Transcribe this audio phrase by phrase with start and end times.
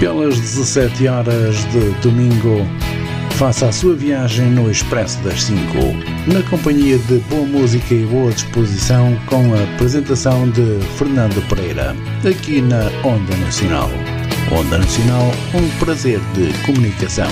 [0.00, 2.66] Pelas 17 horas de domingo,
[3.36, 5.58] faça a sua viagem no Expresso das 5,
[6.32, 11.94] na companhia de boa música e boa disposição, com a apresentação de Fernando Pereira,
[12.26, 13.90] aqui na Onda Nacional.
[14.50, 17.28] Onda Nacional, um prazer de comunicação.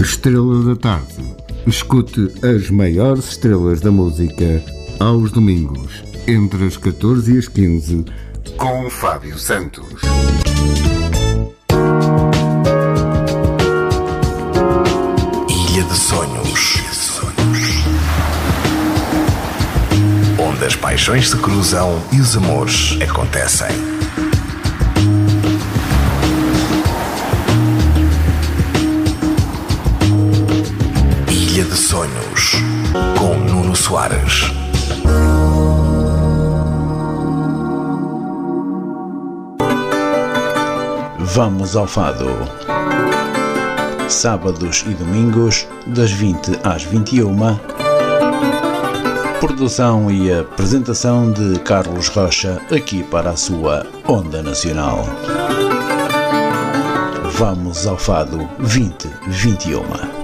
[0.00, 1.36] Estrela da Tarde.
[1.64, 4.64] Escute as maiores estrelas da música
[4.98, 8.04] aos domingos, entre as 14 e as 15,
[8.56, 10.37] com Fábio Santos.
[15.88, 16.82] De Sonhos.
[20.38, 23.68] Onde as paixões se cruzam e os amores acontecem.
[31.30, 32.52] Ilha de Sonhos.
[33.18, 34.52] Com Nuno Soares.
[41.18, 42.77] Vamos ao Fado.
[44.08, 47.36] Sábados e domingos, das 20 às 21.
[49.38, 55.04] Produção e apresentação de Carlos Rocha, aqui para a sua Onda Nacional.
[57.32, 60.17] Vamos ao Fado 2021.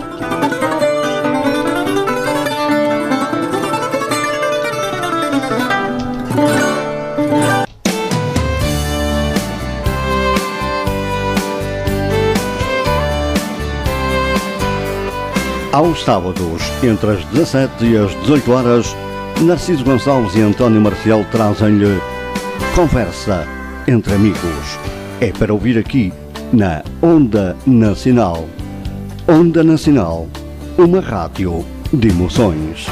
[15.75, 18.87] Aos sábados, entre as 17 e as 18 horas,
[19.43, 21.99] Narciso Gonçalves e António Marcial trazem-lhe
[22.77, 23.45] Conversa
[23.89, 24.39] entre Amigos.
[25.21, 26.13] É para ouvir aqui,
[26.53, 28.49] na Onda Nacional.
[29.27, 30.29] Onda Nacional,
[30.79, 32.87] uma rádio de emoções.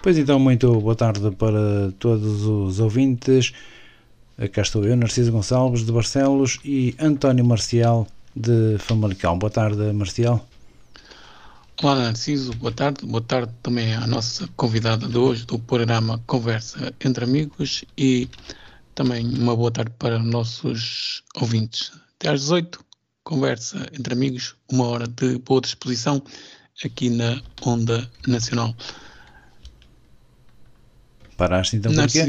[0.00, 3.52] Pois então, muito boa tarde para todos os ouvintes.
[4.52, 8.06] Cá estou eu, Narciso Gonçalves de Barcelos e António Marcial
[8.38, 9.38] de Famalicão.
[9.38, 10.46] Boa tarde, Marcial.
[11.82, 12.52] Olá, Narciso.
[12.54, 13.04] Boa tarde.
[13.04, 18.28] Boa tarde também à nossa convidada de hoje do programa Conversa entre Amigos e
[18.94, 21.92] também uma boa tarde para os nossos ouvintes.
[22.16, 22.84] Até às 18,
[23.24, 26.22] Conversa entre Amigos, uma hora de boa disposição
[26.84, 28.74] aqui na Onda Nacional.
[31.36, 32.24] Paraste então porquê?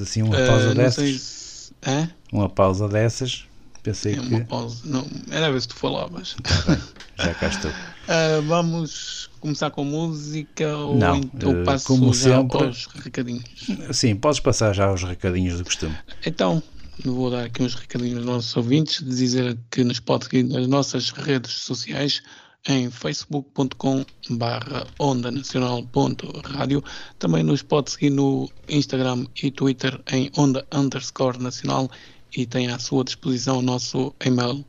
[0.00, 1.20] Assim, uma pausa uh, dessas?
[1.20, 2.08] Se, é?
[2.32, 3.46] Uma pausa dessas?
[3.84, 4.22] Pensei é que...
[4.22, 4.80] uma pausa.
[4.82, 6.34] Não, era a ver se tu falavas.
[7.20, 7.70] Já cá estou.
[7.70, 13.44] Uh, vamos começar com música ou, Não, então uh, passo como já sempre- aos recadinhos?
[13.92, 15.94] Sim, podes passar já aos recadinhos do costume.
[16.24, 16.62] Então,
[17.04, 21.10] vou dar aqui uns recadinhos aos nossos ouvintes, dizer que nos pode seguir nas nossas
[21.10, 22.22] redes sociais
[22.66, 26.82] em facebook.com barra onda nacional.rádio.
[27.18, 31.90] Também nos pode seguir no Instagram e Twitter em onda underscore nacional
[32.36, 34.64] e tem à sua disposição o nosso e-mail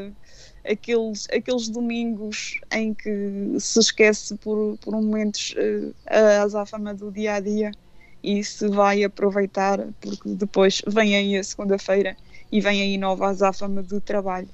[0.69, 7.35] aqueles, aqueles domingos em que se esquece por, por momentos uh, a azáfama do dia
[7.35, 7.71] a dia
[8.23, 12.17] e se vai aproveitar porque depois vem aí a segunda-feira
[12.51, 14.49] e vem aí nova azáfama do trabalho.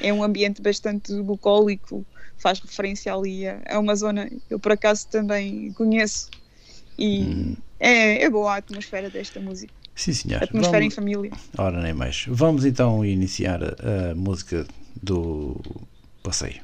[0.00, 2.04] É um ambiente bastante bucólico,
[2.36, 6.30] faz referência ali a, a uma zona que eu por acaso também conheço
[6.98, 7.56] e hum.
[7.78, 9.72] é, é boa a atmosfera desta música.
[9.94, 10.42] Sim, senhor.
[10.42, 10.92] Atmosfera Vamos...
[10.92, 11.30] em família.
[11.56, 12.24] Ora, nem mais.
[12.28, 14.66] Vamos então iniciar a música
[15.02, 15.60] do
[16.22, 16.62] passeio.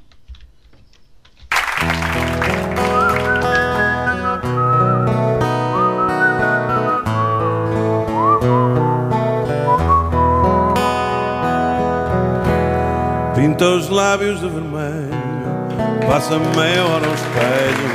[13.35, 15.11] Pinta os lábios de vermelho,
[16.07, 17.89] passa meia hora ao espelho,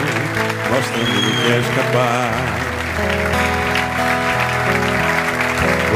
[0.72, 2.66] mostra-me do que és capaz.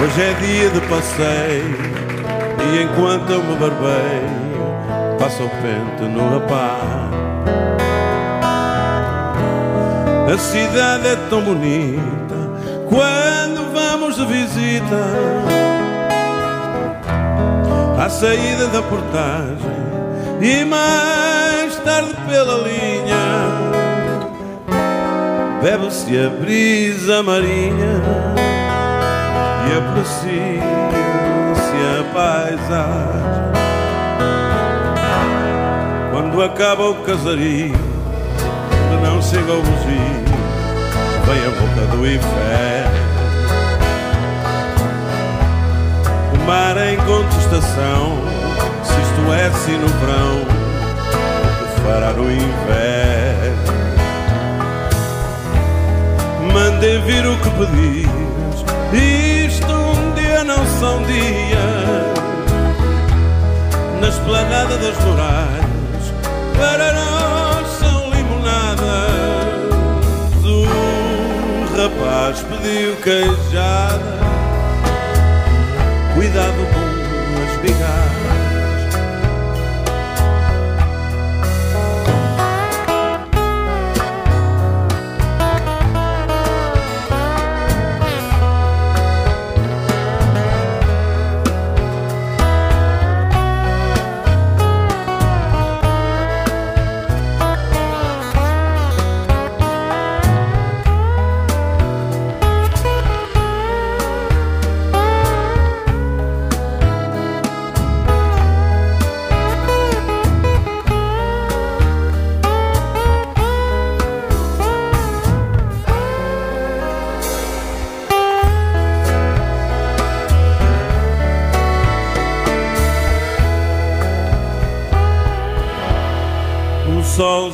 [0.01, 1.98] Hoje é dia de passeio
[2.61, 4.49] e enquanto eu me barbeio
[5.17, 7.09] Passa o pente no rapaz.
[10.31, 12.35] A cidade é tão bonita
[12.87, 15.03] Quando vamos de visita
[17.97, 19.57] À saída da portagem
[20.39, 23.49] E mais tarde pela linha
[25.63, 28.01] Bebe-se a brisa marinha
[29.67, 30.98] E aprecia
[31.79, 33.49] a paisagem.
[36.11, 37.73] Quando acaba o casario,
[38.89, 40.23] quando não chega o bugio,
[41.25, 42.99] vem a boca do inferno.
[46.33, 48.17] O mar em contestação,
[48.83, 50.41] se isto é assim no verão,
[51.51, 53.29] o que fará no inverno?
[56.53, 58.19] Mandei vir o que pedis
[60.59, 61.59] não são dias
[64.01, 66.13] na esplanada das rurais.
[66.57, 68.83] Para nós são limonadas.
[70.43, 70.65] O
[71.77, 74.19] rapaz pediu queijada.
[76.13, 76.85] Cuidado com
[77.43, 78.08] as bigadas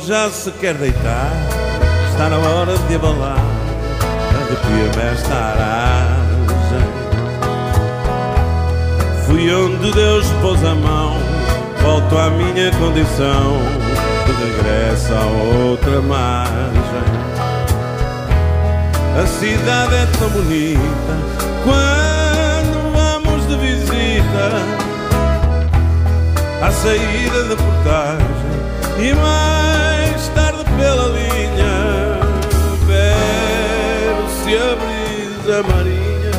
[0.06, 1.32] já se quer deitar,
[2.08, 3.44] está na hora de abalar,
[4.36, 6.86] arrepia-me esta aragem.
[9.26, 11.16] Fui onde Deus pôs a mão,
[11.82, 13.58] volto à minha condição,
[14.26, 15.24] de regresso a
[15.70, 16.76] outra margem.
[19.20, 21.16] A cidade é tão bonita,
[21.64, 24.52] quando vamos de visita,
[26.62, 28.46] à saída da portagem
[29.00, 29.55] e mais
[35.56, 36.32] brisa marinha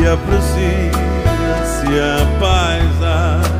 [0.00, 3.59] e aprecia-se a paisagem.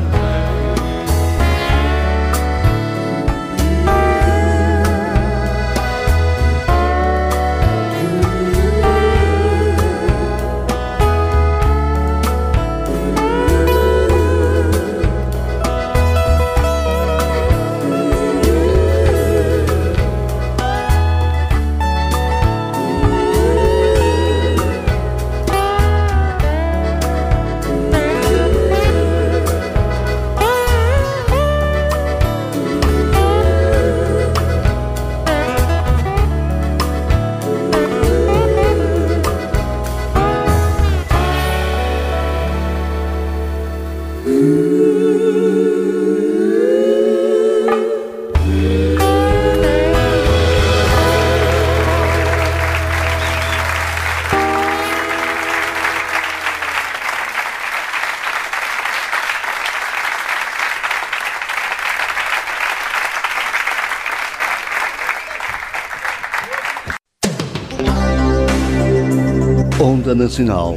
[70.20, 70.76] Onda Nacional.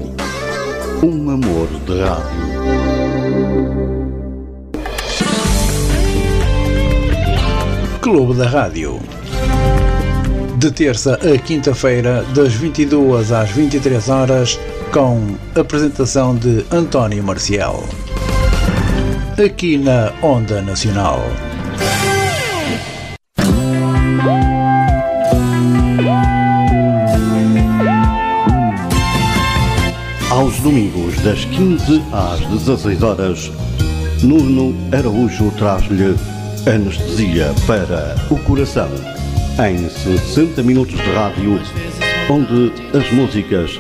[1.04, 2.24] Um amor de rádio.
[8.00, 9.02] Clube da Rádio.
[10.58, 14.58] De terça a quinta-feira, das 22 às 23 horas,
[14.94, 17.84] com apresentação de António Marcial.
[19.44, 21.22] Aqui na Onda Nacional.
[30.64, 33.52] Domingos, das 15 às 16 horas,
[34.24, 36.16] Nuno Araújo traz-lhe
[36.66, 38.88] anestesia para o coração.
[39.60, 41.60] Em 60 minutos de rádio,
[42.30, 43.78] onde as músicas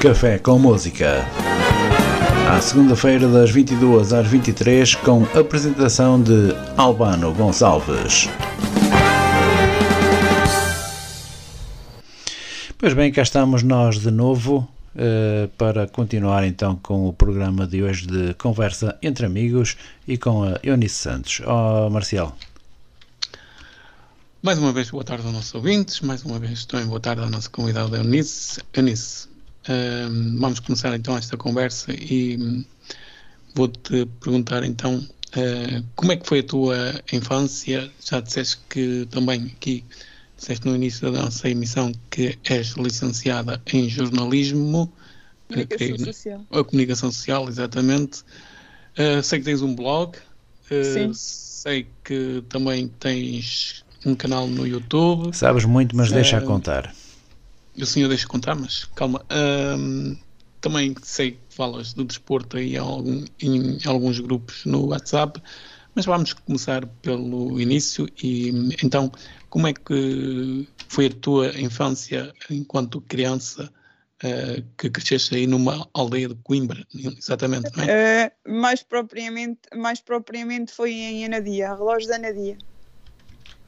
[0.00, 1.24] Café com Música.
[2.50, 8.28] À segunda-feira, das 22 às 23, com apresentação de Albano Gonçalves.
[12.76, 17.82] Pois bem, cá estamos nós de novo uh, para continuar então com o programa de
[17.82, 21.40] hoje de conversa entre amigos e com a Eunice Santos.
[21.46, 22.36] Oh, Marcial.
[24.42, 26.00] Mais uma vez, boa tarde aos nossos ouvintes.
[26.00, 28.60] Mais uma vez, também boa tarde à nossa convidada Eunice.
[28.74, 29.28] Eunice,
[29.68, 32.64] uh, vamos começar então esta conversa e um,
[33.54, 36.76] vou-te perguntar então uh, como é que foi a tua
[37.12, 37.90] infância?
[38.04, 39.84] Já disseste que também aqui
[40.42, 44.92] disseste no início da nossa emissão que és licenciada em jornalismo.
[45.46, 46.46] Comunicação uh, social.
[46.50, 48.22] A comunicação social, exatamente.
[48.98, 50.18] Uh, sei que tens um blog.
[50.68, 51.12] Sim.
[51.14, 55.32] Sei que também tens um canal no YouTube.
[55.32, 56.92] Sabes muito, mas deixa a contar.
[57.78, 59.24] O senhor deixa contar, mas calma.
[60.60, 65.40] também sei que falas do desporto aí em, algum, em alguns grupos no WhatsApp,
[65.94, 68.50] mas vamos começar pelo início e
[68.82, 69.10] então
[69.50, 73.70] como é que foi a tua infância enquanto criança
[74.22, 78.32] uh, que cresceste aí numa aldeia de Coimbra, exatamente, não é?
[78.46, 82.56] Uh, mais, propriamente, mais propriamente foi em Anadia, relógio da Anadia.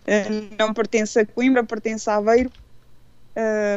[0.06, 2.50] Uh, não pertence a Coimbra, pertence a Aveiro.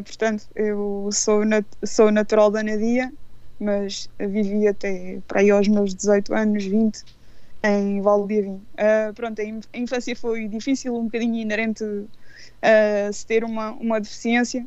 [0.06, 3.12] portanto, eu sou, nat sou natural da Anadia,
[3.60, 7.17] mas vivi até para aí aos meus 18 anos, 20
[7.64, 8.62] em Valdiavim.
[8.74, 14.00] Uh, pronto, a infância foi difícil, um bocadinho inerente a uh, se ter uma, uma
[14.00, 14.66] deficiência.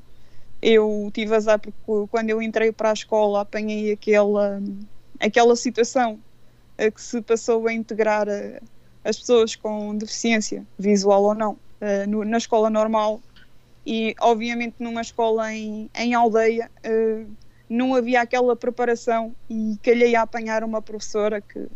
[0.60, 1.78] Eu tive azar porque
[2.10, 4.60] quando eu entrei para a escola apanhei aquela,
[5.18, 6.20] aquela situação
[6.78, 8.26] uh, que se passou a integrar
[9.02, 11.56] as pessoas com deficiência, visual ou não,
[12.06, 13.22] no, na escola normal.
[13.86, 16.70] E, obviamente, numa escola em, em aldeia,
[17.66, 21.66] não havia aquela preparação e calhei a apanhar uma professora que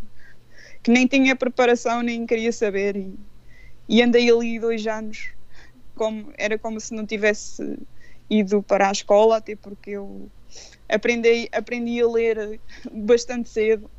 [0.84, 2.94] que nem tinha preparação, nem queria saber.
[2.94, 3.18] E,
[3.88, 5.30] e andei ali dois anos,
[5.96, 7.78] como, era como se não tivesse
[8.28, 10.30] ido para a escola, até porque eu
[10.88, 12.60] aprendi, aprendi a ler
[12.92, 13.90] bastante cedo,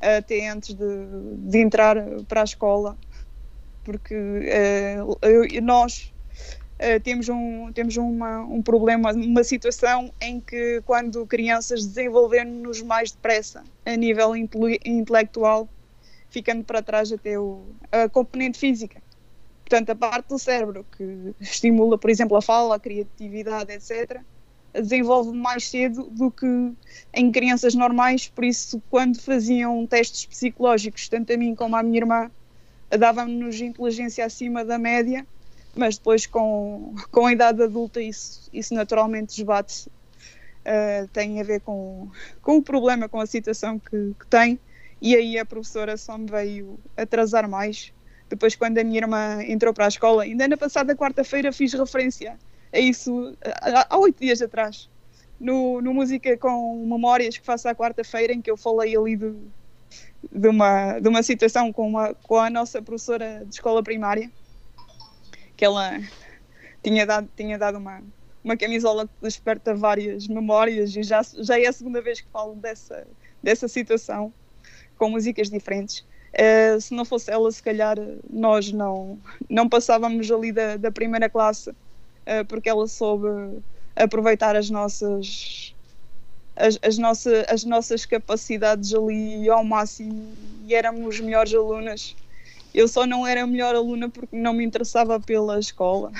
[0.00, 0.86] até antes de,
[1.36, 1.96] de entrar
[2.28, 2.96] para a escola,
[3.84, 6.12] porque uh, eu, nós
[6.78, 13.10] uh, temos, um, temos uma, um problema, uma situação em que quando crianças desenvolvemos-nos mais
[13.10, 15.68] depressa a nível intelectual,
[16.30, 19.02] ficando para trás até o, a componente física.
[19.64, 24.20] Portanto, a parte do cérebro que estimula, por exemplo, a fala, a criatividade, etc.,
[24.72, 26.46] desenvolve mais cedo do que
[27.14, 28.28] em crianças normais.
[28.28, 32.30] Por isso, quando faziam testes psicológicos, tanto a mim como à minha irmã,
[32.88, 35.26] davam-nos inteligência acima da média,
[35.74, 39.88] mas depois, com, com a idade adulta, isso, isso naturalmente esbate-se.
[39.88, 42.08] Uh, tem a ver com,
[42.42, 44.58] com o problema, com a situação que, que tem
[45.00, 47.92] e aí a professora só me veio atrasar mais.
[48.28, 52.38] Depois, quando a minha irmã entrou para a escola, ainda na passada quarta-feira fiz referência
[52.72, 54.88] a isso há oito dias atrás,
[55.40, 59.34] no, no Música com Memórias que faço à quarta-feira, em que eu falei ali de,
[60.30, 64.30] de, uma, de uma situação com, uma, com a nossa professora de escola primária,
[65.56, 65.98] que ela
[66.82, 68.02] tinha dado, tinha dado uma,
[68.44, 72.54] uma camisola que desperta várias memórias e já, já é a segunda vez que falo
[72.54, 73.06] dessa,
[73.42, 74.32] dessa situação
[75.00, 76.04] com músicas diferentes.
[76.34, 77.96] Uh, se não fosse ela, se calhar
[78.28, 83.26] nós não, não passávamos ali da, da primeira classe uh, porque ela soube
[83.96, 85.74] aproveitar as nossas
[86.54, 90.32] as, as, nossa, as nossas capacidades ali ao máximo
[90.66, 92.14] e éramos melhores alunas.
[92.74, 96.12] Eu só não era melhor aluna porque não me interessava pela escola,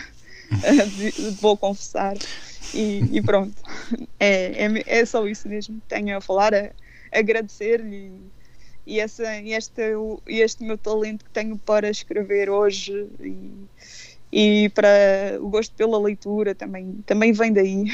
[1.38, 2.16] vou confessar.
[2.72, 3.54] E, e pronto,
[4.18, 5.80] é, é, é, só isso mesmo.
[5.86, 6.70] Tenho a falar, a,
[7.12, 8.10] agradecer-lhe
[8.90, 9.82] e, essa, este,
[10.26, 16.56] este meu talento que tenho para escrever hoje e, e para o gosto pela leitura
[16.56, 17.84] também, também vem daí.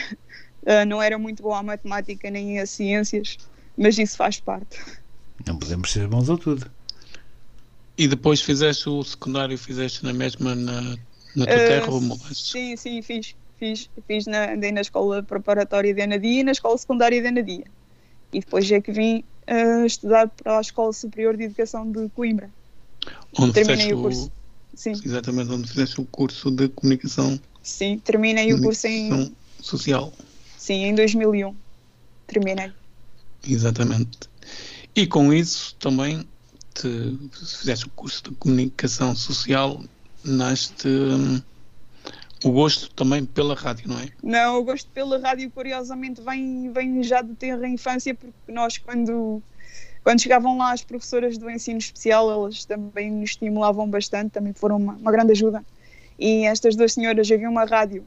[0.62, 3.36] Uh, não era muito boa a matemática nem a ciências,
[3.76, 4.78] mas isso faz parte.
[5.46, 6.70] Não podemos ser bons a tudo.
[7.98, 10.80] E depois fizeste o secundário, fizeste na mesma na,
[11.34, 12.52] na tua uh, terra ou mudaste?
[12.52, 13.34] Sim, sim, fiz.
[13.58, 17.64] Fiz, fiz na, andei na escola preparatória de Anadia e na escola secundária de Anadia.
[18.36, 22.50] E depois é que vim uh, estudar para a Escola Superior de Educação de Coimbra.
[23.38, 24.30] Onde terminei o curso.
[24.74, 24.92] Sim.
[24.92, 27.40] Exatamente, onde fizeste o curso de comunicação.
[27.62, 29.34] Sim, terminei o curso em.
[29.58, 30.12] Social.
[30.58, 31.54] Sim, em 2001.
[32.26, 32.70] Terminei.
[33.48, 34.28] Exatamente.
[34.94, 36.28] E com isso também
[36.74, 39.82] te, fizeste o curso de comunicação social,
[40.22, 41.40] nasce hum,
[42.46, 44.08] o gosto também pela rádio, não é?
[44.22, 48.78] Não, o gosto pela rádio, curiosamente, vem, vem já de ter a infância, porque nós,
[48.78, 49.42] quando,
[50.04, 54.76] quando chegavam lá as professoras do ensino especial, elas também nos estimulavam bastante, também foram
[54.76, 55.64] uma, uma grande ajuda.
[56.16, 58.06] E estas duas senhoras havia uma rádio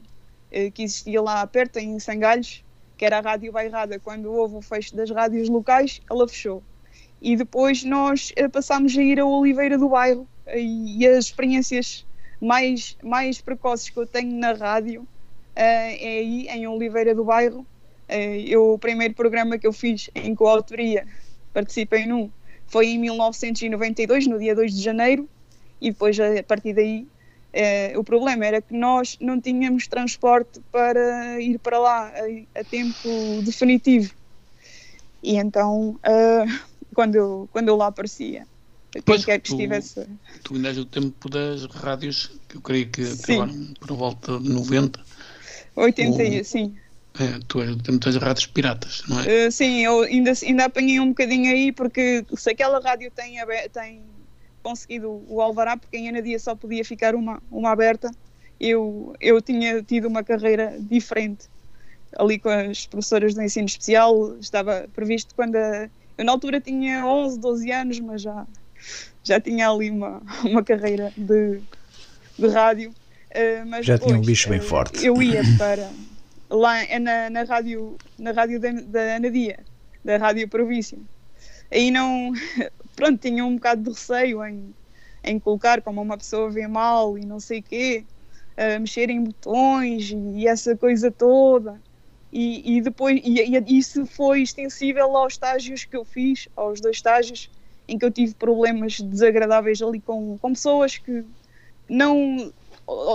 [0.50, 2.64] eh, que existia lá perto, em Sangalhos,
[2.96, 3.98] que era a Rádio Bairrada.
[3.98, 6.62] Quando houve o fecho das rádios locais, ela fechou.
[7.20, 12.06] E depois nós eh, passámos a ir a Oliveira do Bairro e, e as experiências
[12.40, 15.06] mais, mais precoces que eu tenho na rádio uh,
[15.56, 17.60] é aí, em Oliveira do Bairro.
[18.10, 21.06] Uh, eu, o primeiro programa que eu fiz em coautoria,
[21.52, 22.30] participei num,
[22.66, 25.28] foi em 1992, no dia 2 de janeiro,
[25.80, 27.06] e depois a partir daí
[27.54, 32.64] uh, o problema era que nós não tínhamos transporte para ir para lá a, a
[32.64, 34.14] tempo definitivo.
[35.22, 36.00] E então,
[36.94, 38.46] quando, eu, quando eu lá aparecia,
[39.04, 40.06] Pois, quer que tu, estivesse.
[40.42, 44.48] Tu ainda és o tempo das rádios, que eu creio que acabaram por volta de
[44.48, 45.00] 90.
[45.76, 46.76] 80, ou, sim.
[47.18, 49.46] É, tu és o tempo das rádios piratas, não é?
[49.46, 53.36] Uh, sim, eu ainda, ainda apanhei um bocadinho aí, porque se aquela rádio tem,
[53.72, 54.04] tem
[54.62, 58.10] conseguido o Alvará, porque em Anadia só podia ficar uma, uma aberta,
[58.58, 61.48] eu, eu tinha tido uma carreira diferente.
[62.16, 65.54] Ali com as professoras do ensino especial, estava previsto quando.
[65.54, 68.46] A, eu na altura tinha 11, 12 anos, mas já
[69.22, 71.60] já tinha ali uma, uma carreira de,
[72.38, 72.90] de rádio.
[73.30, 75.04] Uh, mas já tinha um bicho bem uh, forte.
[75.04, 75.88] Eu ia para
[76.48, 79.60] lá é na, na rádio, na rádio da, da Anadia,
[80.04, 80.98] da Rádio Província.
[81.70, 82.32] Aí não,
[82.96, 84.74] pronto, tinha um bocado de receio em,
[85.22, 88.04] em colocar como uma pessoa vê mal e não sei o quê,
[88.80, 91.80] mexer em botões e, e essa coisa toda.
[92.32, 96.96] E, e depois e, e, isso foi extensível aos estágios que eu fiz, aos dois
[96.96, 97.48] estágios
[97.90, 101.24] em que eu tive problemas desagradáveis ali com, com pessoas que
[101.88, 102.52] não.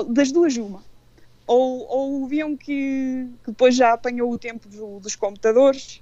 [0.09, 0.83] das duas, uma.
[1.47, 6.01] Ou, ou viam que, que depois já apanhou o tempo do, dos computadores,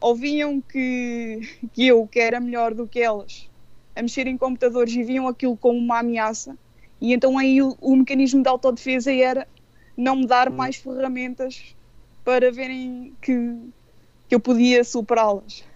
[0.00, 1.40] ou viam que,
[1.72, 3.48] que eu, que era melhor do que elas,
[3.94, 6.56] a mexer em computadores e viam aquilo como uma ameaça,
[7.00, 9.46] e então aí o, o mecanismo de autodefesa era
[9.96, 11.76] não me dar mais ferramentas
[12.24, 13.56] para verem que,
[14.26, 15.67] que eu podia superá-las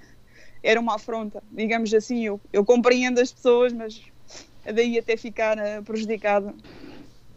[0.62, 2.24] era uma afronta, digamos assim.
[2.24, 4.00] Eu, eu compreendo as pessoas, mas
[4.64, 6.54] daí até ficar uh, prejudicada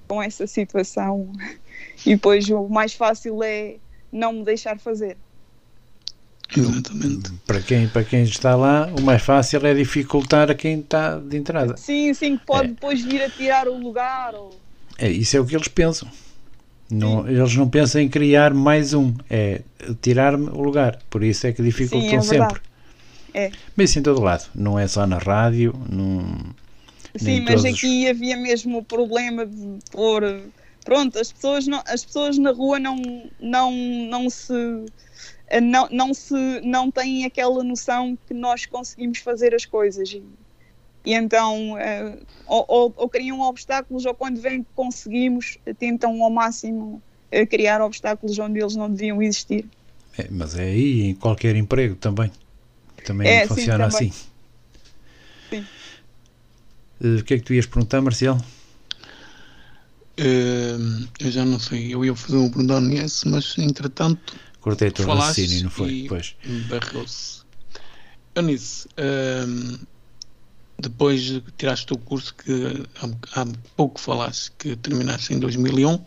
[0.08, 1.32] com essa situação.
[2.06, 3.76] E depois o mais fácil é
[4.12, 5.18] não me deixar fazer.
[6.56, 7.32] Exatamente.
[7.46, 11.38] Para quem, para quem está lá, o mais fácil é dificultar a quem está de
[11.38, 11.76] entrada.
[11.76, 12.68] Sim, sim, que pode é.
[12.70, 14.36] depois vir a tirar o lugar.
[14.36, 14.52] Ou...
[14.98, 16.08] É, isso é o que eles pensam.
[16.90, 19.62] Não, eles não pensam em criar mais um, é
[20.02, 21.00] tirar-me o lugar.
[21.10, 22.62] Por isso é que dificultam sim, é sempre.
[23.36, 23.52] É.
[23.76, 25.74] Mas isso em todo lado, não é só na rádio.
[25.90, 26.54] Num,
[27.18, 30.24] Sim, mas aqui havia mesmo o problema de pôr.
[30.86, 32.98] Pronto, as pessoas, não, as pessoas na rua não,
[33.40, 33.74] não,
[34.10, 34.54] não se.
[35.62, 40.24] Não, não, se, não têm aquela noção que nós conseguimos fazer as coisas e,
[41.06, 46.32] e então uh, ou, ou, ou, criam obstáculos ou quando veem que conseguimos tentam ao
[46.32, 47.00] máximo
[47.32, 49.66] uh, criar obstáculos onde eles não deviam existir.
[50.18, 52.32] É, mas é aí em qualquer emprego também.
[53.06, 54.10] Também é, funciona sim, também.
[54.10, 54.26] assim.
[55.50, 55.66] Sim.
[57.02, 58.38] Uh, o que é que tu ias perguntar, Marcial?
[60.20, 64.36] Uh, eu já não sei, eu ia fazer um pergunta ao Nies, mas entretanto.
[64.62, 66.06] Cortei o raciocínio, não foi?
[66.08, 66.36] Pois.
[66.70, 67.44] Barrou-se.
[68.36, 69.80] Eunice, uh,
[70.80, 76.04] depois tiraste o curso que há, há pouco falaste que terminaste em 2001,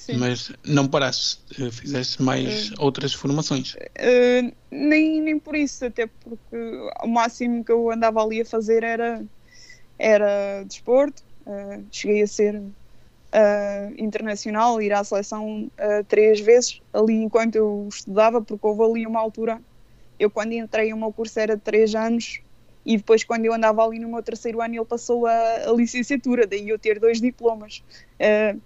[0.00, 0.16] Sim.
[0.16, 3.74] Mas não paraste, eh, fizeste mais uh, outras formações?
[3.74, 6.56] Uh, nem, nem por isso, até porque
[7.04, 9.22] o máximo que eu andava ali a fazer era,
[9.98, 11.22] era desporto.
[11.46, 12.62] Uh, cheguei a ser
[13.96, 15.70] internacional, ir à seleção
[16.08, 19.60] três vezes ali enquanto eu estudava, porque houve ali uma altura.
[20.18, 22.40] Eu, quando entrei, o meu curso era de três anos
[22.84, 26.46] e depois, quando eu andava ali no meu terceiro ano, ele passou a, a licenciatura,
[26.46, 27.84] daí eu ter dois diplomas.
[28.18, 28.60] Uh,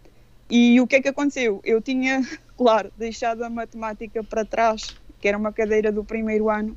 [0.51, 1.61] e o que é que aconteceu?
[1.65, 2.23] Eu tinha,
[2.57, 6.77] claro, deixado a matemática para trás, que era uma cadeira do primeiro ano,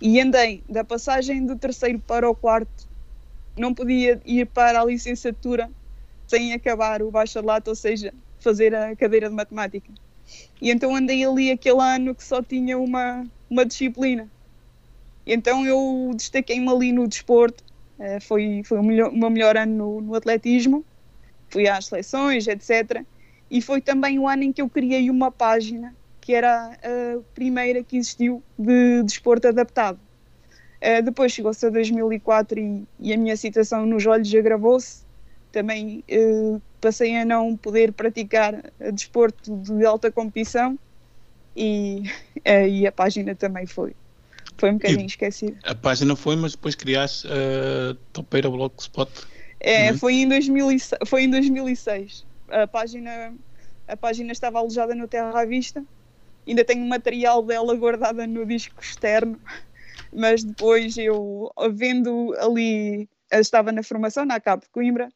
[0.00, 2.88] e andei da passagem do terceiro para o quarto.
[3.56, 5.68] Não podia ir para a licenciatura
[6.26, 9.90] sem acabar o bacharelato, ou seja, fazer a cadeira de matemática.
[10.60, 14.28] E então andei ali aquele ano que só tinha uma, uma disciplina.
[15.26, 17.62] Então eu destaquei-me ali no desporto,
[17.98, 20.84] uh, foi, foi o, melhor, o meu melhor ano no, no, atletismo,
[21.48, 23.02] fui às seleções, etc.
[23.50, 27.82] E foi também o ano em que eu criei uma página que era a primeira
[27.82, 29.98] que existiu de desporto adaptado.
[30.76, 35.02] Uh, depois chegou-se a 2004 e, e, a minha situação nos olhos agravou-se.
[35.50, 40.78] Também uh, passei a não poder praticar desporto de alta competição
[41.56, 42.02] e,
[42.44, 43.94] e a página também foi
[44.58, 45.56] foi um bocadinho esquecido.
[45.62, 49.10] A página foi, mas depois criaste a uh, Topeira Blogspot.
[49.60, 52.24] É, foi em, 2006, foi em 2006.
[52.48, 53.34] A página,
[53.86, 55.84] a página estava alojada no Terra à Vista.
[56.46, 59.40] Ainda tenho material dela guardada no disco externo.
[60.12, 65.08] Mas depois eu, vendo ali, eu estava na formação na CAP de Coimbra,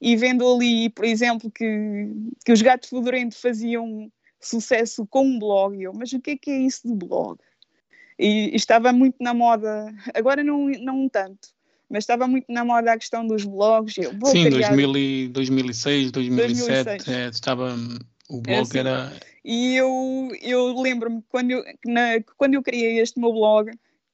[0.00, 2.10] e vendo ali, por exemplo, que,
[2.44, 6.50] que os gatos fedorentos faziam sucesso com um blog, eu, mas o que é que
[6.50, 7.38] é isso de blog?
[8.18, 11.53] E, estava muito na moda, agora não, não tanto,
[11.88, 13.96] mas estava muito na moda a questão dos blogs.
[13.98, 14.68] Eu vou Sim, criar...
[14.68, 17.08] 2000 e 2006, 2007, 2006.
[17.08, 17.76] É, estava,
[18.28, 18.78] o blog é assim.
[18.78, 19.12] era...
[19.44, 23.70] E eu, eu lembro-me, quando eu, na, quando eu criei este meu blog,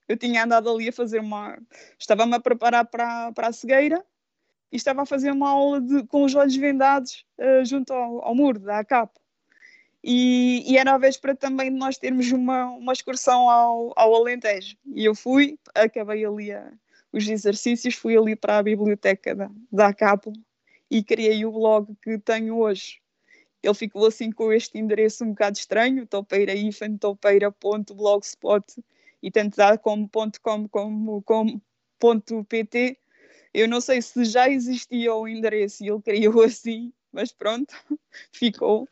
[0.09, 1.57] eu tinha andado ali a fazer uma...
[1.99, 4.05] Estava-me a preparar para, para a cegueira
[4.73, 8.35] e estava a fazer uma aula de, com os olhos vendados uh, junto ao, ao
[8.35, 9.13] muro da ACAP.
[10.03, 14.77] E, e, era a véspera também de nós termos uma, uma excursão ao, ao Alentejo.
[14.95, 16.73] E eu fui, acabei ali a,
[17.13, 20.33] os exercícios, fui ali para a biblioteca da, da Capo
[20.91, 23.01] e criei o blog que tenho hoje.
[23.63, 28.83] Ele ficou assim com este endereço um bocado estranho, topeira-topeira.blogspot
[29.23, 30.09] e tanto dá como
[30.43, 31.61] .com como, como
[32.49, 32.97] .pt.
[33.53, 37.75] Eu não sei se já existia o endereço e ele criou assim, mas pronto,
[38.33, 38.89] ficou.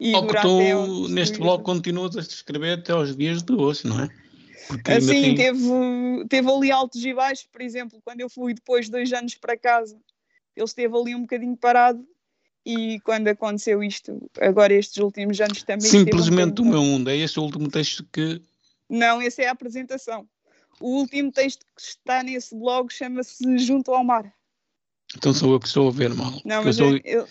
[0.00, 4.08] E que tu, neste blog, continuas a escrever até aos dias de hoje, não é?
[4.66, 5.34] Porque assim, tem...
[5.34, 5.60] teve,
[6.28, 9.56] teve ali altos e baixos, por exemplo, quando eu fui depois de dois anos para
[9.56, 9.96] casa,
[10.56, 12.06] ele esteve ali um bocadinho parado
[12.66, 15.88] e quando aconteceu isto, agora estes últimos anos também.
[15.88, 18.42] Simplesmente um o meu mundo, é esse o último texto que.
[18.88, 20.28] Não, esse é a apresentação.
[20.80, 24.32] O último texto que está nesse blog chama-se Junto ao Mar.
[25.16, 26.32] Então sou eu que estou a ver mal.
[26.44, 27.00] Não, mas eu, sou...
[27.04, 27.26] eu,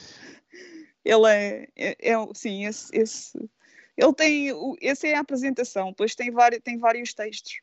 [1.06, 3.50] ele é, é, é sim, esse, esse,
[3.98, 4.50] ele tem,
[4.82, 7.60] essa é a apresentação, depois tem vários, tem vários textos.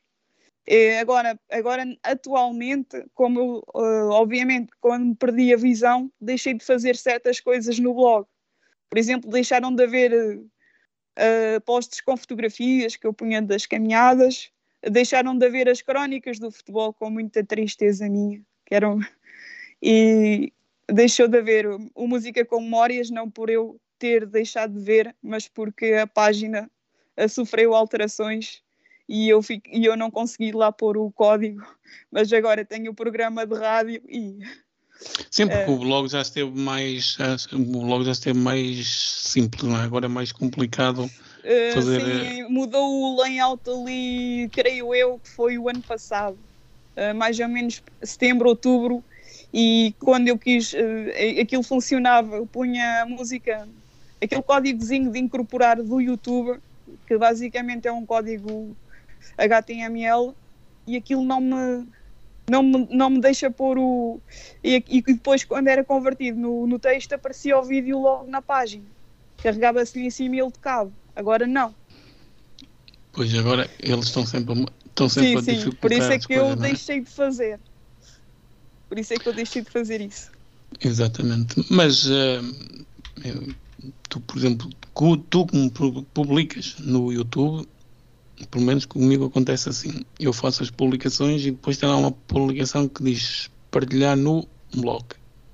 [0.67, 6.95] É, agora, agora, atualmente, como eu, uh, obviamente, quando perdi a visão, deixei de fazer
[6.95, 8.27] certas coisas no blog.
[8.89, 15.37] Por exemplo, deixaram de haver uh, posts com fotografias que eu punha das caminhadas, deixaram
[15.37, 18.99] de haver as crónicas do futebol com muita tristeza minha, que eram.
[19.87, 20.51] E,
[20.91, 25.47] deixou de haver o Música com Memórias, não por eu ter deixado de ver, mas
[25.47, 26.69] porque a página
[27.29, 28.61] sofreu alterações
[29.07, 31.61] e eu, fico, e eu não consegui lá pôr o código,
[32.11, 34.39] mas agora tenho o programa de rádio e.
[35.29, 37.17] Sempre que uh, o blog já esteve mais
[37.51, 39.83] o blog já esteve mais simples, não é?
[39.83, 42.01] agora é mais complicado uh, fazer.
[42.01, 46.37] Sim, mudou o layout ali, creio eu, que foi o ano passado,
[47.17, 49.03] mais ou menos setembro, outubro,
[49.53, 50.73] e quando eu quis,
[51.41, 53.67] aquilo funcionava, eu punha a música,
[54.21, 56.59] aquele códigozinho de incorporar do YouTube,
[57.07, 58.75] que basicamente é um código
[59.37, 60.33] HTML,
[60.87, 61.87] e aquilo não me,
[62.49, 64.19] não me, não me deixa pôr o.
[64.63, 68.85] E, e depois, quando era convertido no, no texto, aparecia o vídeo logo na página.
[69.37, 70.91] Carregava-se em cima e ele tocava.
[71.15, 71.73] Agora não.
[73.11, 75.71] Pois agora eles estão sempre, estão sempre sim, a dificultar.
[75.71, 76.55] Sim, por isso é que eu é?
[76.55, 77.59] deixei de fazer.
[78.89, 80.31] Por isso é que eu deixei de fazer isso.
[80.83, 81.65] Exatamente.
[81.69, 83.55] Mas uh,
[84.09, 84.69] tu, por exemplo,
[85.29, 85.71] tu como
[86.13, 87.67] publicas no YouTube,
[88.51, 90.05] pelo menos comigo acontece assim.
[90.19, 95.05] Eu faço as publicações e depois tem lá uma publicação que diz partilhar no blog.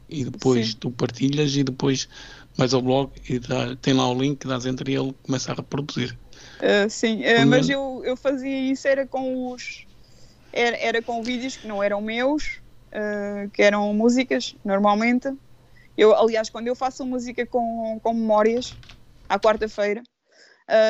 [0.10, 0.78] e depois Sim.
[0.80, 2.10] tu partilhas e depois
[2.58, 6.18] vais ao blog e dá, tem lá o link, dás entre ele começa a reproduzir.
[6.60, 9.86] Uh, sim, uh, mas eu, eu fazia isso era com os
[10.54, 12.60] era, era com vídeos que não eram meus,
[12.92, 15.30] uh, que eram músicas normalmente.
[15.98, 18.78] Eu, aliás, quando eu faço música com, com memórias
[19.30, 20.02] à quarta-feira,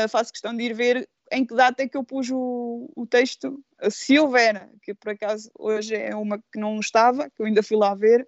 [0.10, 3.64] faço questão de ir ver em que data é que eu pus o, o texto,
[3.90, 7.78] se houver, que por acaso hoje é uma que não estava, que eu ainda fui
[7.78, 8.28] lá ver,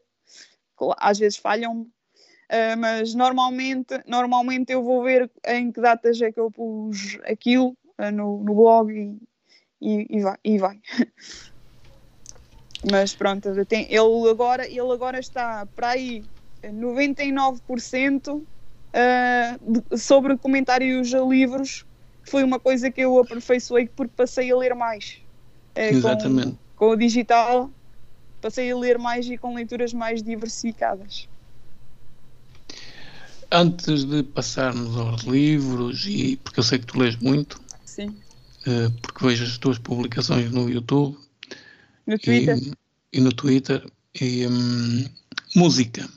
[0.97, 6.39] às vezes falham-me, uh, mas normalmente, normalmente eu vou ver em que datas é que
[6.39, 9.19] eu pus aquilo uh, no, no blog e,
[9.81, 10.37] e, e, vai.
[10.43, 10.79] E vai.
[12.89, 16.25] mas pronto, tem, ele, agora, ele agora está para aí
[16.71, 18.43] 99% uh,
[19.61, 21.85] de, sobre comentários a livros
[22.23, 25.17] foi uma coisa que eu aperfeiçoei porque passei a ler mais.
[25.75, 26.57] É, Exatamente.
[26.75, 27.69] Com, com o digital,
[28.41, 31.27] passei a ler mais e com leituras mais diversificadas.
[33.51, 38.07] Antes de passarmos aos livros, e porque eu sei que tu lês muito, Sim.
[38.65, 41.17] Uh, porque vejo as tuas publicações no YouTube,
[42.07, 42.71] no Twitter e,
[43.17, 43.85] e no Twitter,
[44.19, 45.05] e um,
[45.55, 46.09] música.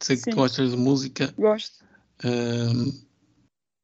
[0.00, 0.30] Sei que Sim.
[0.30, 1.34] tu gostas de música.
[1.36, 1.84] Gosto.
[2.24, 2.92] Uh,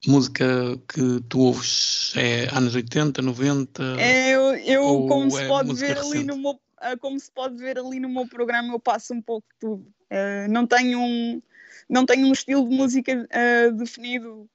[0.06, 0.46] música
[0.88, 3.82] que tu ouves é anos 80, 90?
[3.98, 6.16] É, eu, eu como se é pode ver recente?
[6.16, 9.22] ali no meu ah, como se pode ver ali no meu programa, eu passo um
[9.22, 9.86] pouco de tudo.
[10.10, 11.42] Uh, não tenho um
[11.88, 14.48] não tenho um estilo de música uh, definido.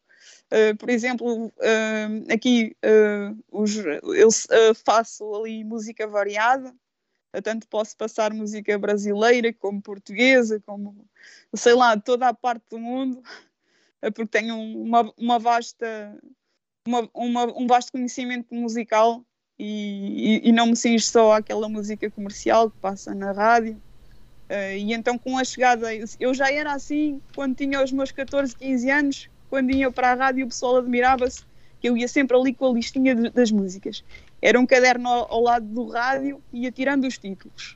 [0.52, 1.52] Uh, por exemplo,
[2.32, 2.76] aqui
[3.50, 4.30] os, eu
[4.86, 6.74] faço ali música variada,
[7.40, 11.06] tanto posso passar música brasileira como portuguesa, como
[11.54, 13.24] sei lá, toda a parte do mundo.
[14.02, 16.18] É porque tenho uma, uma vasta,
[16.86, 19.24] uma, uma, um vasto conhecimento musical
[19.58, 23.82] e, e, e, não me cinge só àquela música comercial que passa na rádio.
[24.50, 25.88] Uh, e então, com a chegada,
[26.20, 30.16] eu já era assim quando tinha os meus 14, 15 anos, quando ia para a
[30.16, 31.46] rádio, o pessoal admirava-se
[31.82, 34.04] que eu ia sempre ali com a listinha de, das músicas.
[34.40, 37.76] Era um caderno ao, ao, lado do rádio e ia tirando os títulos.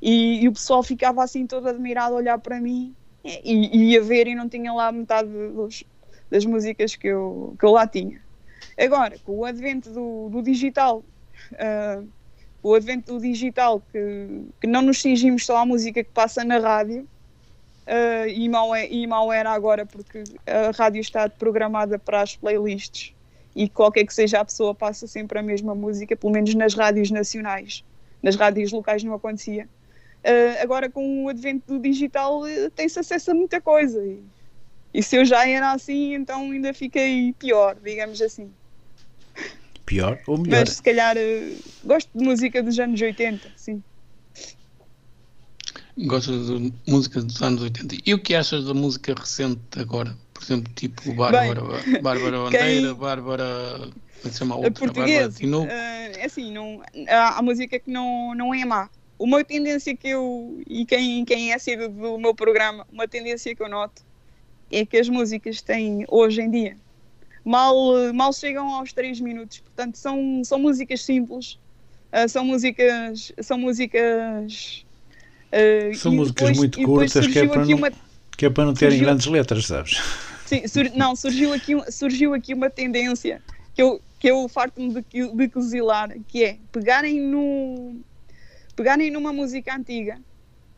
[0.00, 4.02] E, e, o pessoal ficava assim todo admirado a olhar para mim e, e ia
[4.02, 5.84] ver e não tinha lá metade dos,
[6.30, 8.20] das músicas que eu, que eu lá tinha.
[8.78, 11.02] Agora, com o advento do, do digital,
[11.52, 12.06] uh,
[12.62, 16.58] o advento do digital, que, que não nos cingimos só à música que passa na
[16.58, 17.02] rádio,
[17.86, 22.36] uh, e, mal é, e mal era agora, porque a rádio está programada para as
[22.36, 23.14] playlists
[23.54, 27.10] e qualquer que seja a pessoa passa sempre a mesma música, pelo menos nas rádios
[27.10, 27.84] nacionais.
[28.22, 29.68] Nas rádios locais não acontecia.
[30.20, 34.04] Uh, agora, com o advento do digital, uh, tem-se acesso a muita coisa.
[34.04, 34.22] E,
[34.92, 38.50] e, se eu já era assim, então ainda fiquei pior, digamos assim.
[39.86, 40.60] Pior ou melhor?
[40.60, 43.82] Mas se calhar uh, gosto de música dos anos 80, sim.
[45.96, 47.96] Gostas de música dos anos 80.
[48.06, 50.14] E o que achas da música recente agora?
[50.40, 52.94] Por exemplo, tipo Bárbara, Bem, Bárbara Bandeira, quem...
[52.94, 53.44] Bárbara.
[53.78, 54.72] Como é se chama a outra?
[54.72, 55.38] Português.
[55.38, 55.66] Uh,
[56.18, 58.88] é assim, não, há, há música que não, não é má
[59.20, 63.62] uma tendência que eu, e quem, quem é sido do meu programa, uma tendência que
[63.62, 64.02] eu noto
[64.72, 66.76] é que as músicas têm, hoje em dia,
[67.44, 67.74] mal,
[68.14, 69.60] mal chegam aos 3 minutos.
[69.60, 71.58] Portanto, são, são músicas simples,
[72.12, 73.32] uh, são músicas.
[73.42, 74.86] São músicas.
[75.52, 77.92] Uh, são músicas depois, muito curtas que é, para não, uma,
[78.38, 80.00] que é para não terem surgiu, grandes letras, sabes?
[80.50, 83.40] Sim, sur, não, surgiu aqui, surgiu aqui uma tendência
[83.72, 88.00] que eu, que eu farto-me de, de cozilar, que é pegarem no,
[88.74, 90.20] pegarem numa música antiga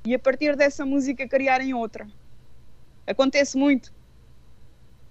[0.04, 2.06] e a partir dessa música criarem outra.
[3.06, 3.90] Acontece muito.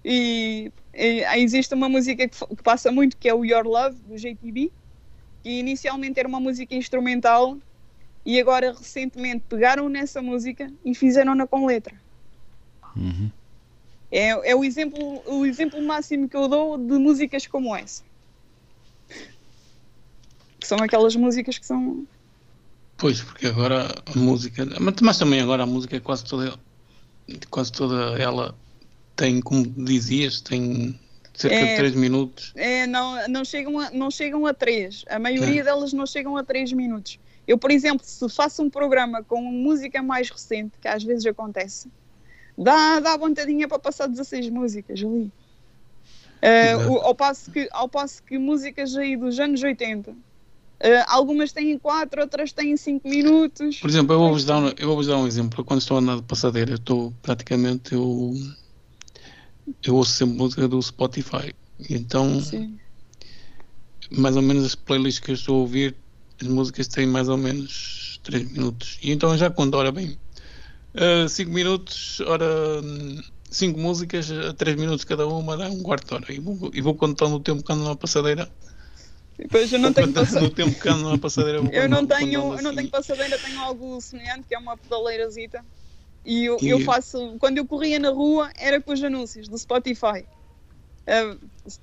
[0.05, 4.15] E, e existe uma música que, que, passa muito que é o Your Love do
[4.15, 4.71] JTB,
[5.41, 7.57] que inicialmente era uma música instrumental
[8.23, 11.99] e agora recentemente pegaram nessa música e fizeram-na com letra.
[12.95, 13.31] Uhum.
[14.11, 18.03] É, é o, exemplo, o exemplo máximo que eu dou de músicas como essa.
[20.59, 22.05] Que são aquelas músicas que são
[23.01, 24.63] Pois, porque agora a música,
[25.01, 26.53] mas também agora a música é quase toda,
[27.49, 28.53] quase toda ela
[29.15, 30.99] tem, como dizias, tem
[31.33, 32.53] cerca é, de 3 minutos.
[32.55, 35.05] É, não, não, chegam a, não chegam a 3.
[35.09, 35.63] A maioria é.
[35.63, 37.19] delas não chegam a 3 minutos.
[37.47, 41.89] Eu, por exemplo, se faço um programa com música mais recente, que às vezes acontece,
[42.57, 45.31] dá, dá vontadinha para passar 16 músicas ali.
[46.43, 50.15] Uh, ao, passo que, ao passo que músicas aí dos anos 80
[50.81, 53.79] Uh, algumas têm 4, outras têm 5 minutos.
[53.79, 55.63] Por exemplo, eu vou-vos dar, um, eu vou dar um exemplo.
[55.63, 57.93] Quando estou a andar de passadeira, eu estou praticamente.
[57.93, 58.33] Eu,
[59.85, 61.53] eu ouço sempre música do Spotify.
[61.87, 62.79] Então, Sim.
[64.09, 65.95] mais ou menos as playlists que eu estou a ouvir,
[66.41, 68.97] as músicas têm mais ou menos 3 minutos.
[69.03, 70.17] E então, já quando, ora bem,
[71.29, 72.47] 5 uh, minutos, ora
[73.49, 76.33] 5 músicas, 3 minutos cada uma, dá um quarto de hora.
[76.33, 78.49] E vou, e vou contando o tempo que ando na passadeira.
[79.37, 80.53] Depois eu não tenho passadeira.
[80.53, 81.59] Tempo que ando na passadeira.
[81.71, 85.63] eu não tenho, eu não tenho passadeira, tenho algo semelhante, que é uma pedaleirazita.
[86.23, 89.57] E eu, e eu faço, quando eu corria na rua, era com os anúncios do
[89.57, 90.25] Spotify.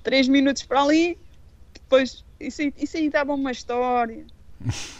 [0.03, 1.17] 3 uh, minutos para ali,
[1.73, 4.25] depois isso, isso aí dava uma história.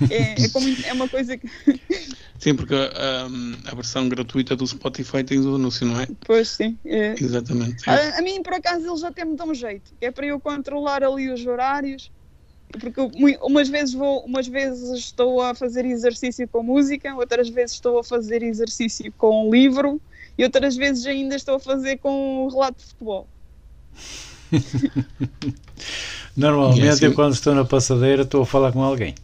[0.09, 1.47] É, é, como, é uma coisa que.
[2.39, 6.07] Sim, porque um, a versão gratuita do Spotify tem o anúncio, não é?
[6.25, 6.77] Pois sim.
[6.85, 7.13] É.
[7.19, 7.89] Exatamente.
[7.89, 9.91] A, a, mim, por acaso, eles até me dão um jeito.
[9.99, 12.09] É para eu controlar ali os horários.
[12.79, 13.01] Porque
[13.41, 18.03] umas vezes vou, umas vezes estou a fazer exercício com música, outras vezes estou a
[18.03, 19.99] fazer exercício com livro
[20.37, 23.27] e outras vezes ainda estou a fazer com um relato de futebol.
[26.37, 29.15] Normalmente, assim, eu quando estou na passadeira, estou a falar com alguém.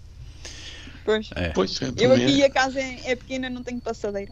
[1.06, 1.30] Pois.
[1.36, 1.50] É.
[1.50, 4.32] pois eu aqui a casa é, é, pequena, não tenho passadeira.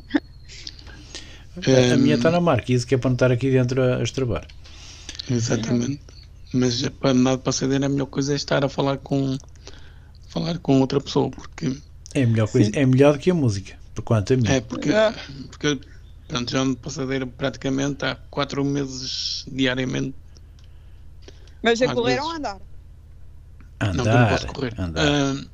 [1.68, 4.04] É, a minha está na marquise, que é para não estar aqui dentro a, a
[4.04, 4.48] estrabar.
[5.30, 6.02] Exatamente.
[6.52, 9.38] Mas para andar de passadeira, a melhor coisa é estar a falar com
[10.30, 11.80] falar com outra pessoa, porque
[12.16, 12.80] é a melhor coisa, Sim.
[12.80, 14.48] é melhor do que a música, por quanto a mim.
[14.48, 15.14] É porque, é.
[15.48, 15.80] porque
[16.28, 20.16] pronto, já ando de passadeira praticamente há 4 meses diariamente.
[21.62, 22.60] Mas a correr ou andar?
[23.80, 23.94] Andar.
[23.94, 24.74] Não, não posso correr.
[24.80, 25.06] Andar.
[25.06, 25.53] Uh,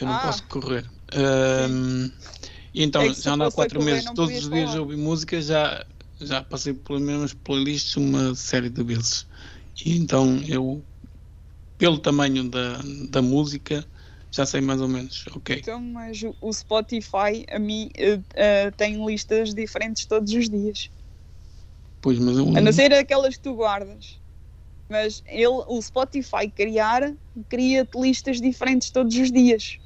[0.00, 0.20] eu não ah.
[0.20, 0.84] posso correr.
[1.12, 2.10] Uh,
[2.74, 5.84] e então, é já ando há 4 meses, todos os dias ouvi música, já,
[6.20, 9.26] já passei pelas mesmas playlists uma série de vezes.
[9.84, 10.82] E então eu,
[11.78, 13.84] pelo tamanho da, da música,
[14.30, 15.56] já sei mais ou menos, ok.
[15.56, 20.90] Então, mas o Spotify a mim uh, uh, tem listas diferentes todos os dias.
[22.02, 22.56] Pois, mas eu...
[22.56, 24.20] A não ser aquelas que tu guardas.
[24.88, 27.12] Mas ele, o Spotify criar,
[27.48, 29.78] cria-te listas diferentes todos os dias.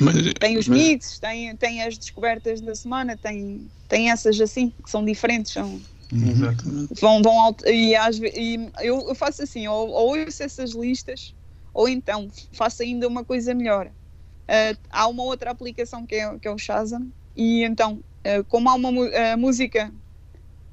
[0.00, 0.78] Mas, tem os mas...
[0.78, 5.52] mixes, tem, tem as descobertas da semana, tem, tem essas assim, que são diferentes.
[5.52, 5.80] São,
[6.12, 7.00] Exatamente.
[7.00, 11.34] Vão, vão alto, e, às, e eu, eu faço assim, ou, ou ouço essas listas,
[11.72, 13.86] ou então faço ainda uma coisa melhor.
[13.86, 18.68] Uh, há uma outra aplicação que é, que é o Shazam, e então, uh, como
[18.68, 19.92] há uma uh, música,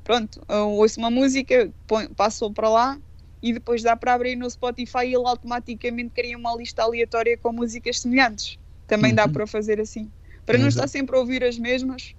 [0.04, 3.00] pronto, eu ouço uma música, põe, passo para lá,
[3.42, 7.52] e depois dá para abrir no Spotify e ele automaticamente cria uma lista aleatória com
[7.52, 8.58] músicas semelhantes.
[8.88, 9.16] Também uhum.
[9.16, 10.10] dá para fazer assim.
[10.46, 12.14] Para não estar sempre a ouvir as mesmas,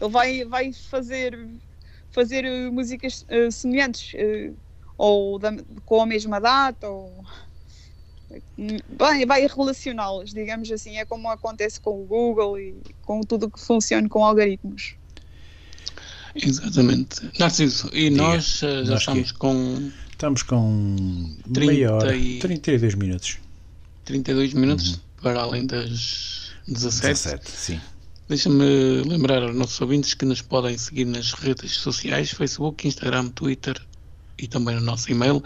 [0.00, 1.38] ele vai, vai fazer,
[2.12, 4.54] fazer uh, músicas uh, semelhantes, uh,
[4.96, 5.52] ou da,
[5.84, 7.24] com a mesma data, ou
[8.96, 10.98] vai, vai relacioná-las, digamos assim.
[10.98, 14.94] É como acontece com o Google e com tudo que funciona com algoritmos.
[16.34, 17.30] Exatamente.
[17.38, 18.22] Narciso, e Diga.
[18.22, 19.38] nós uh, já nós estamos que...
[19.38, 19.90] com.
[20.10, 22.40] Estamos com 30 meia hora, e...
[22.40, 23.38] 32 minutos.
[24.04, 25.00] 32 minutos, uhum.
[25.22, 27.08] Para além das 17.
[27.08, 27.80] 17, sim.
[28.28, 33.80] Deixa-me lembrar aos nossos ouvintes que nos podem seguir nas redes sociais, Facebook, Instagram, Twitter
[34.38, 35.42] e também no nosso e-mail,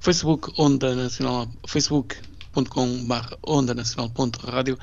[0.00, 3.06] Facebook Onda Nacional, facebook.com
[3.42, 4.78] onda nacional.radio,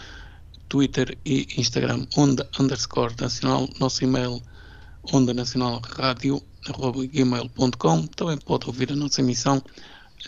[0.67, 4.41] Twitter e Instagram Onda underscore nacional, nosso e-mail
[5.11, 5.81] onda nacional
[7.11, 9.61] gmail.com também pode ouvir a nossa emissão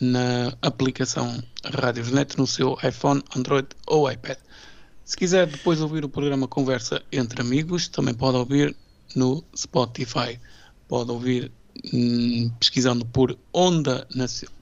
[0.02, 4.38] na aplicação Radiosnet no seu iPhone, Android ou iPad.
[5.04, 8.76] Se quiser depois ouvir o programa Conversa entre Amigos, também pode ouvir
[9.16, 10.40] no Spotify.
[10.88, 11.52] Pode ouvir
[11.94, 14.08] hum, pesquisando por Onda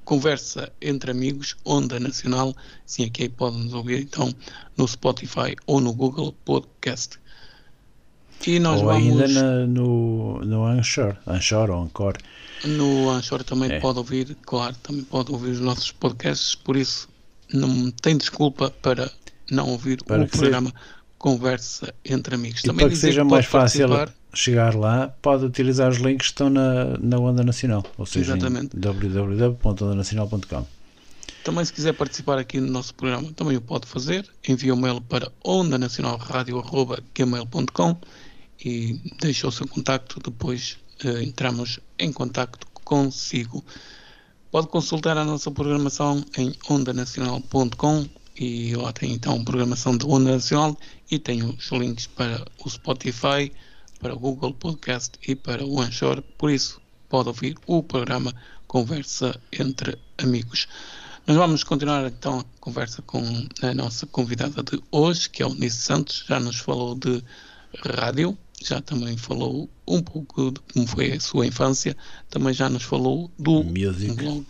[0.04, 2.54] Conversa entre Amigos, Onda Nacional.
[2.86, 4.34] Sim, aqui pode nos ouvir então
[4.76, 7.20] no Spotify ou no Google Podcast.
[8.46, 9.04] E nós ou vamos...
[9.04, 12.18] ainda na, no, no Anchor, Anchor ou Anchor.
[12.66, 13.80] No Anchor também é.
[13.80, 17.08] pode ouvir, claro, também pode ouvir os nossos podcasts, por isso
[17.54, 19.12] não tem desculpa para
[19.52, 20.82] não ouvir para o programa seja...
[21.18, 22.62] Conversa entre Amigos.
[22.62, 23.88] E Também para que seja que mais fácil
[24.34, 30.66] chegar lá, pode utilizar os links que estão na, na Onda Nacional, ou seja, www.ondanacional.com.
[31.44, 34.26] Também, se quiser participar aqui no nosso programa, também o pode fazer.
[34.48, 37.98] Envia um mail para ondanacionalradio.gmail.com
[38.64, 40.20] e deixa o seu contacto.
[40.20, 43.64] Depois uh, entramos em contacto consigo.
[44.52, 50.78] Pode consultar a nossa programação em ondanacional.com e lá tem então programação de onda nacional
[51.10, 53.52] e tem os links para o Spotify,
[54.00, 58.34] para o Google Podcast e para o Anchor, por isso pode ouvir o programa
[58.68, 60.68] Conversa entre Amigos.
[61.28, 63.22] Nós vamos continuar então a conversa com
[63.62, 67.24] a nossa convidada de hoje, que é o Nice Santos, já nos falou de
[67.86, 71.96] rádio, já também falou um pouco de como foi a sua infância,
[72.30, 74.14] também já nos falou do Music.
[74.14, 74.46] blog,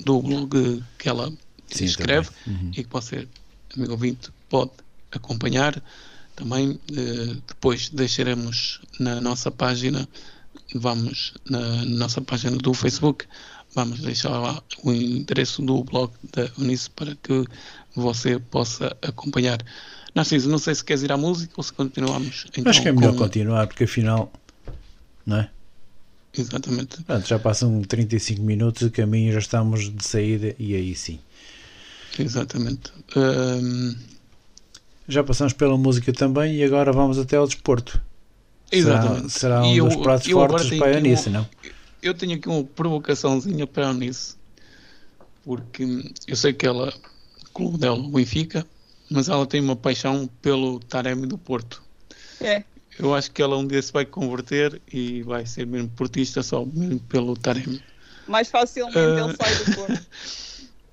[0.00, 1.32] do blog que ela
[1.68, 2.70] Sim, escreve uhum.
[2.76, 3.28] e que você,
[3.76, 4.72] amigo ouvinte, pode
[5.12, 5.82] acompanhar.
[6.34, 6.78] também.
[7.48, 10.08] depois deixaremos na nossa página,
[10.74, 13.26] vamos na nossa página do Facebook,
[13.74, 17.44] vamos deixar lá o endereço do blog da Unice para que
[17.94, 19.58] você possa acompanhar.
[20.18, 22.46] Narciso, não sei se queres ir à música ou se continuamos.
[22.50, 23.18] Então, Acho que é melhor com...
[23.18, 24.32] continuar, porque afinal,
[25.24, 25.50] não é?
[26.36, 27.04] Exatamente.
[27.04, 31.20] Pronto, já passam 35 minutos de caminho, já estamos de saída e aí sim.
[32.18, 32.92] Exatamente.
[33.16, 33.94] Um...
[35.06, 38.00] Já passamos pela música também e agora vamos até ao desporto.
[38.72, 39.30] Exatamente.
[39.30, 41.48] Será, será um dos pratos fortes para a Eunice, não?
[42.02, 44.34] Eu tenho aqui uma provocaçãozinha para a Eunice,
[45.44, 46.92] porque eu sei que ela,
[47.46, 48.66] o clube dela, o Benfica,
[49.10, 51.82] mas ela tem uma paixão pelo Taremi do Porto.
[52.40, 52.62] É.
[52.98, 56.64] Eu acho que ela um dia se vai converter e vai ser mesmo portista só
[56.64, 57.82] mesmo pelo Taremi.
[58.26, 59.28] Mais facilmente uh...
[59.28, 60.06] ele sai do Porto.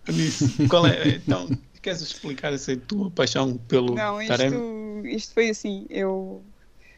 [0.14, 1.08] Nisso, qual é?
[1.08, 1.50] Então,
[1.82, 5.16] queres explicar essa tua paixão pelo não, isto, Taremi?
[5.16, 6.44] Isto foi assim, eu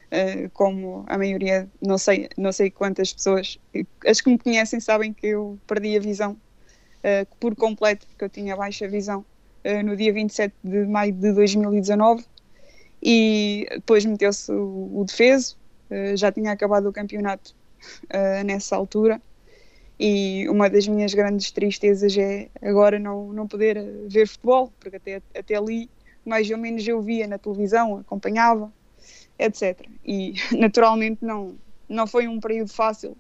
[0.08, 3.60] Uh, como a maioria, não sei, não sei quantas pessoas,
[4.06, 8.30] as que me conhecem sabem que eu perdi a visão uh, por completo, porque eu
[8.30, 9.26] tinha baixa visão
[9.84, 12.24] no dia 27 de maio de 2019
[13.02, 15.58] e depois meteu-se o, o, defeso,
[16.16, 17.56] já tinha acabado o campeonato
[18.46, 19.22] nessa altura
[20.00, 25.22] e uma das minhas grandes tristezas é agora não, não poder ver futebol, porque até,
[25.38, 25.90] até ali
[26.26, 28.72] mais ou menos eu via na televisão, acompanhava
[29.40, 29.88] etc.
[30.06, 31.56] E naturalmente não,
[31.88, 33.16] não foi um período fácil.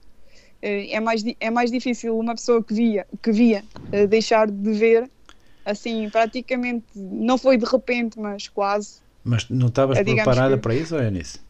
[0.61, 4.73] Eh, é mais, é mais difícil uma pessoa que via, que via eh, deixar de
[4.73, 5.09] ver,
[5.67, 9.01] assim, praticamente, não foi de repente, mas quase.
[9.23, 10.63] Mas não estavas eh, preparada que...
[10.63, 11.45] para isso, ou é nisso?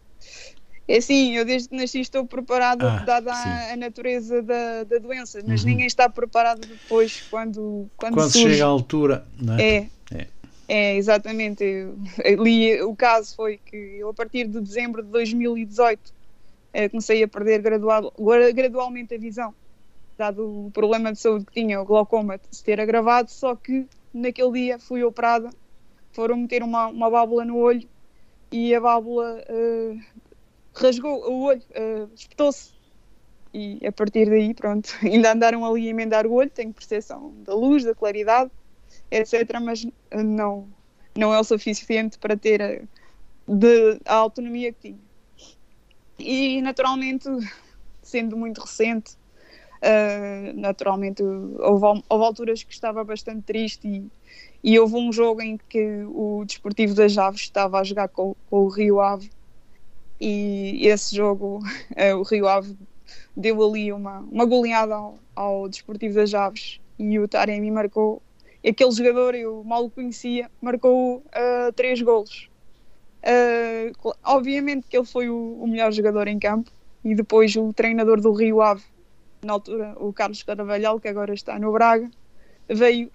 [0.88, 4.98] É assim, eu desde que nasci estou preparada, ah, dada a, a, natureza da, da
[4.98, 5.70] doença, mas uhum.
[5.70, 8.54] ninguém está preparado depois quando, quando, quando surge.
[8.54, 9.26] chega a altura.
[9.40, 9.62] Não é?
[9.62, 9.90] é.
[10.14, 10.28] é.
[10.70, 11.64] É, exatamente.
[11.64, 16.14] Eu, li, o caso foi que eu, a partir de dezembro de 2018,
[16.74, 18.14] eh, comecei a perder gradual,
[18.54, 19.54] gradualmente a visão,
[20.18, 23.30] dado o problema de saúde que tinha, o glaucoma se ter agravado.
[23.30, 25.50] Só que naquele dia fui operada,
[26.12, 27.88] foram meter uma, uma válvula no olho
[28.52, 30.00] e a válvula uh,
[30.74, 32.76] rasgou o olho, uh, espetou-se.
[33.54, 37.54] E a partir daí, pronto, ainda andaram ali a emendar o olho, tenho percepção da
[37.54, 38.52] luz, da claridade
[39.12, 39.60] etc.
[39.62, 40.68] Mas eh, não,
[41.16, 42.82] não é o suficiente para ter a,
[43.48, 45.00] de, a autonomia que tinha.
[46.20, 47.28] E naturalmente,
[48.02, 49.18] sendo muito recente,
[49.82, 54.08] uh, naturalmente houve, houve, alturas que estava bastante triste e,
[54.64, 58.66] e, houve um jogo em que o Desportivo das Aves estava a jogar com, com
[58.66, 59.30] o Rio Ave
[60.20, 62.76] e esse jogo uh, o Rio Ave
[63.36, 68.22] deu ali uma, uma goleada ao, ao Desportivo das Aves e o Taremi marcou
[68.68, 72.50] aquele jogador, eu mal o conhecia, marcou uh, três golos.
[73.24, 76.72] Uh, obviamente que ele foi o, o, melhor jogador em campo
[77.04, 78.84] e depois o treinador do Rio Ave,
[79.44, 82.10] na altura o Carlos Caravalhal, que agora está no Braga,
[82.68, 83.12] veio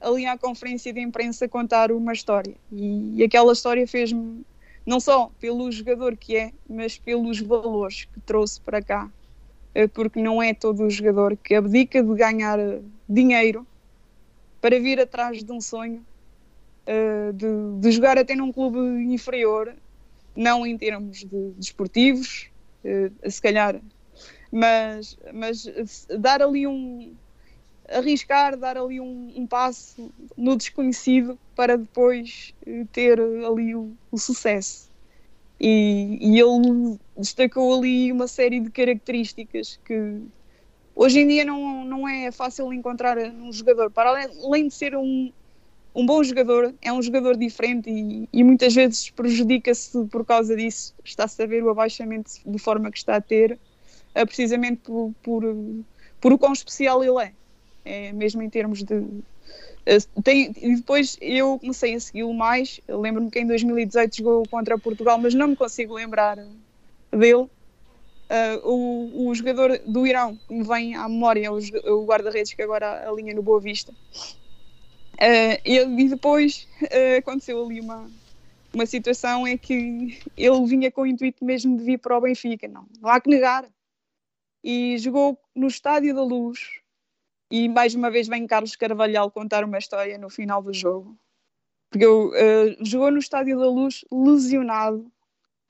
[0.00, 2.54] ali à conferência de imprensa contar uma história.
[2.72, 4.44] E, e aquela história fez-me
[4.88, 9.10] não só pelo jogador que é, mas pelos valores que trouxe para cá,
[9.76, 12.58] uh, porque não é todo o jogador que abdica de ganhar
[13.06, 13.66] dinheiro
[14.60, 16.04] para vir atrás de um sonho
[16.86, 18.78] uh, de, de, jogar até num clube
[19.12, 19.74] inferior,
[20.34, 22.48] não em termos de desportivos,
[22.82, 23.78] de se calhar,
[24.50, 27.14] mas, mas dar ali um
[27.88, 34.18] arriscar, dar ali um, um passo no desconhecido para depois uh, ter ali o, o
[34.18, 34.90] sucesso.
[35.60, 40.22] E, e, ele destacou ali uma série de características que,
[40.98, 45.32] Hoje em dia não, não é fácil encontrar um jogador, para além de ser um,
[45.94, 50.92] um bom jogador, é um jogador diferente e, e muitas vezes prejudica-se por causa disso.
[51.04, 53.56] Está-se a ver o abaixamento de forma que está a ter,
[54.18, 55.42] é precisamente por, por,
[56.20, 57.32] por o quão especial ele é.
[57.84, 59.02] É mesmo em termos de.
[59.86, 62.80] Eh, tem, e depois eu comecei a segui-lo mais.
[62.88, 66.36] Lembro-me que em 2018 jogou contra Portugal, mas não me consigo lembrar
[67.10, 67.48] dele.
[68.30, 72.52] Uh, o, o, jogador do Irão que me vem à memória é o, o guarda-redes
[72.52, 73.90] que agora alinha no Boa Vista.
[75.14, 78.10] Uh, e, e, depois uh, aconteceu ali uma,
[78.74, 82.68] uma situação em que ele vinha com o intuito mesmo de vir para o Benfica.
[82.68, 83.64] Não, não há que negar.
[84.70, 86.82] E jogou no Estádio da Luz.
[87.50, 91.18] E mais uma vez vem Carlos Carvalhal contar uma história no final do jogo.
[91.88, 92.30] Porque eu,
[92.82, 95.10] jogou no Estádio da Luz lesionado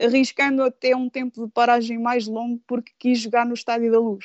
[0.00, 4.24] arriscando até um tempo de paragem mais longo porque quis jogar no Estádio da Luz.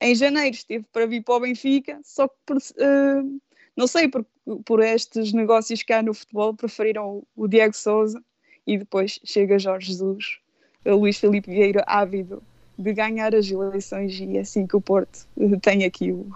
[0.00, 3.40] Em janeiro esteve para vir para o Benfica, só que por, uh,
[3.76, 4.24] não sei, por,
[4.64, 8.22] por estes negócios que há no futebol, preferiram o, o Diego Souza
[8.64, 10.38] e depois chega Jorge Jesus,
[10.86, 12.40] Luís Filipe Vieira ávido
[12.78, 15.26] de ganhar as eleições e é assim que o Porto
[15.62, 16.26] tem aqui o,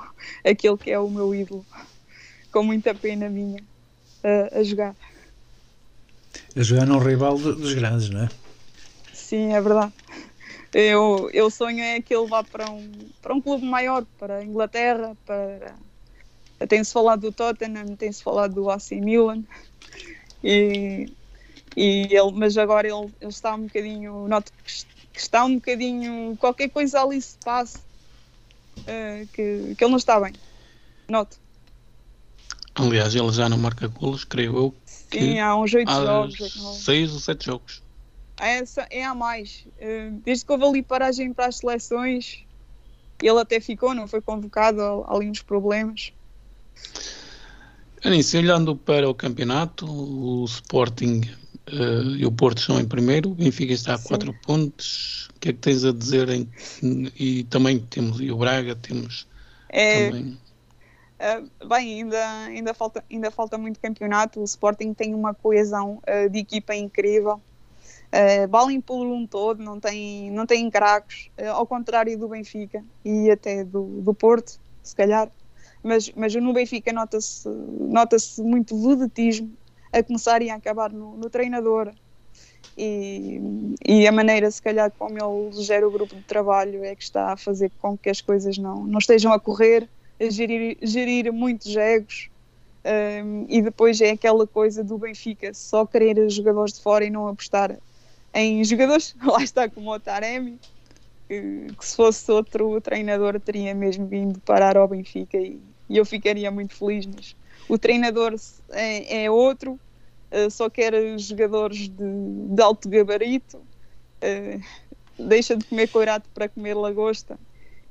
[0.45, 1.65] aquele que é o meu ídolo,
[2.53, 3.63] com muita pena minha,
[4.23, 4.95] a, a jogar.
[6.55, 8.29] A jogar num rival dos grandes, não é?
[9.13, 9.93] Sim, é verdade.
[10.73, 12.91] Eu, eu sonho é que ele vá para um,
[13.23, 15.75] para um clube maior, para a Inglaterra, para...
[16.69, 19.43] Tem-se falado do Tottenham, tem-se falado do AC Milan,
[20.43, 21.13] e,
[21.77, 24.87] e ele, mas agora ele, ele está um bocadinho, noto que
[25.21, 27.79] está um bocadinho, qualquer coisa ali se passa,
[28.79, 30.33] uh, que, que ele não está bem,
[31.09, 31.39] noto.
[32.75, 34.75] Aliás, ele já não marca golos, creio eu.
[34.85, 36.85] Sim, há uns oito jogos.
[36.85, 37.83] Seis ou sete jogos.
[38.39, 39.67] É, é a mais.
[39.79, 42.45] Uh, desde que houve ali paragem para as seleções,
[43.23, 46.13] ele até ficou, não foi convocado, ali uns problemas.
[48.05, 51.23] Anísio, olhando para o campeonato, o Sporting
[51.73, 55.29] uh, e o Porto estão em primeiro, o Benfica está a 4 pontos.
[55.37, 56.29] O que é que tens a dizer?
[56.29, 56.49] Em,
[57.19, 59.27] e também temos e o Braga, temos
[59.69, 60.39] é, também.
[61.17, 64.41] Uh, bem, ainda, ainda, falta, ainda falta muito campeonato.
[64.41, 67.41] O Sporting tem uma coesão uh, de equipa incrível.
[68.07, 70.73] Uh, balem por um todo, não tem, não tem uh,
[71.53, 75.31] ao contrário do Benfica e até do, do Porto, se calhar.
[75.83, 79.53] Mas, mas no Benfica nota-se nota muito vedetismo
[79.99, 81.93] a começar e a acabar no, no treinador.
[82.77, 83.41] E,
[83.87, 87.33] e, a maneira, se calhar, como ele gera o grupo de trabalho é que está
[87.33, 89.89] a fazer com que as coisas não, não estejam a correr,
[90.21, 92.29] a gerir, gerir muitos egos.
[93.25, 97.27] Um, e depois é aquela coisa do Benfica só querer jogadores de fora e não
[97.27, 97.77] apostar
[98.33, 100.59] em jogadores, lá está como o Taremi,
[101.27, 106.05] que, que, se fosse outro treinador teria mesmo vindo parar ao Benfica e, e eu
[106.05, 107.35] ficaria muito feliz, mas
[107.69, 108.37] o treinador
[108.71, 109.81] é, é outro,
[110.33, 114.63] uh, só quer jogadores de, de alto gabarito, uh,
[115.19, 117.39] deixa de comer coirato para comer lagosta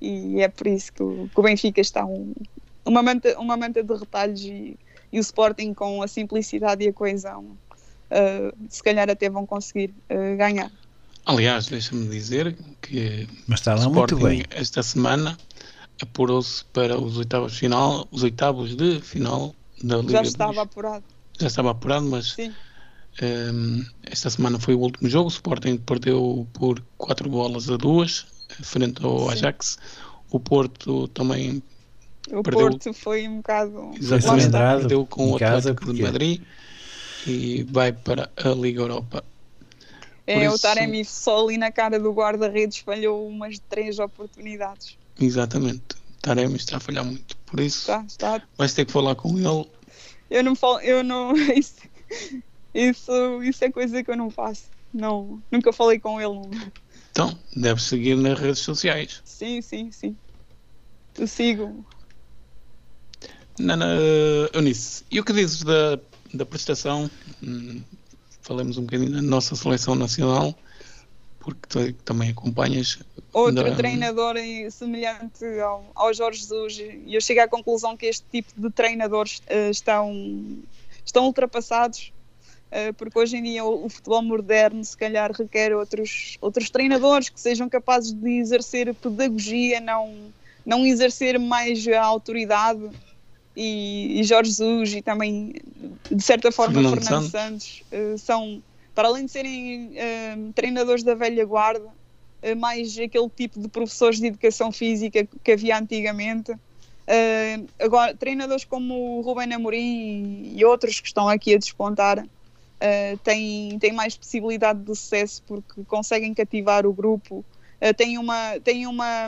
[0.02, 2.34] e é por isso que o, que o Benfica está um,
[2.84, 4.78] uma, manta, uma manta de retalhos e,
[5.12, 9.94] e o Sporting com a simplicidade e a coesão uh, se calhar até vão conseguir
[10.38, 10.72] ganhar.
[11.26, 14.44] Aliás, deixa-me dizer que Mas está lá Sporting muito bem.
[14.52, 15.36] esta semana
[16.02, 20.12] apurou-se para os oitavos final, os oitavos de final da Liga.
[20.12, 21.04] Já estava apurado.
[21.40, 22.52] Já estava apurado, mas um,
[23.22, 25.26] ehm, esta semana foi o último jogo.
[25.26, 28.26] O Sporting perdeu por 4 bolas a 2
[28.62, 29.34] frente ao Sim.
[29.34, 29.78] Ajax.
[30.30, 31.62] O Porto também
[32.32, 32.70] o perdeu.
[32.70, 36.42] Porto foi um bocado exatamente perdeu com o Atlético de Madrid
[37.28, 39.24] e vai para a Liga Europa.
[40.28, 40.56] É, isso...
[40.56, 44.98] o Taremi só ali na cara do guarda-redes falhou umas três oportunidades.
[45.20, 45.96] Exatamente.
[46.22, 47.38] Taremi está a falhar muito.
[47.46, 48.42] Por isso, está, está.
[48.58, 49.70] vais ter que falar com ele.
[50.30, 51.34] Eu não falo, eu não.
[51.56, 51.76] Isso,
[52.74, 54.66] isso, isso é coisa que eu não faço.
[54.94, 56.72] Não, nunca falei com ele.
[57.10, 59.22] Então, deve seguir nas redes sociais.
[59.24, 60.18] Sim, sim, sim.
[61.18, 61.86] Eu sigo.
[63.58, 63.86] Nana
[64.54, 65.98] Eunice, e o que dizes da,
[66.34, 67.10] da prestação?
[67.42, 67.82] Hum,
[68.42, 70.54] falemos um bocadinho da nossa seleção nacional
[71.46, 72.98] porque também acompanhas.
[73.32, 73.76] Outro da...
[73.76, 74.36] treinador
[74.72, 79.44] semelhante ao, ao Jorge Jesus, e eu chego à conclusão que este tipo de treinadores
[79.48, 80.58] uh, estão,
[81.06, 82.12] estão ultrapassados,
[82.72, 87.30] uh, porque hoje em dia o, o, futebol moderno se calhar requer outros, outros treinadores
[87.30, 90.16] que sejam capazes de exercer pedagogia, não,
[90.66, 92.90] não exercer mais a autoridade.
[93.58, 95.54] E, e Jorge Jesus e também,
[96.12, 98.62] de certa forma, Fernando, Fernando Santos, Santos uh, são
[98.96, 104.20] para além de serem uh, treinadores da velha guarda, uh, mais aquele tipo de professores
[104.20, 106.54] de educação física que havia antigamente.
[106.54, 112.26] Uh, agora, treinadores como o Rubén Amorim e outros que estão aqui a despontar
[113.24, 117.44] têm, têm mais possibilidade de sucesso porque conseguem cativar o grupo,
[117.98, 119.28] têm, uma, têm uma,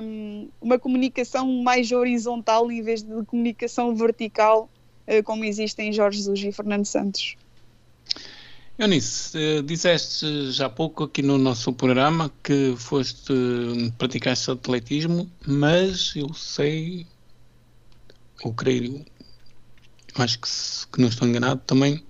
[0.62, 4.70] uma comunicação mais horizontal em vez de comunicação vertical,
[5.24, 7.36] como existe em Jorge Jesus e Fernando Santos.
[8.80, 13.34] Eunice, eh, disseste já há pouco aqui no nosso programa que foste
[13.98, 17.08] praticaste atletismo, mas eu sei,
[18.44, 19.04] ou creio,
[20.14, 20.48] acho que,
[20.94, 22.04] que não estou enganado também,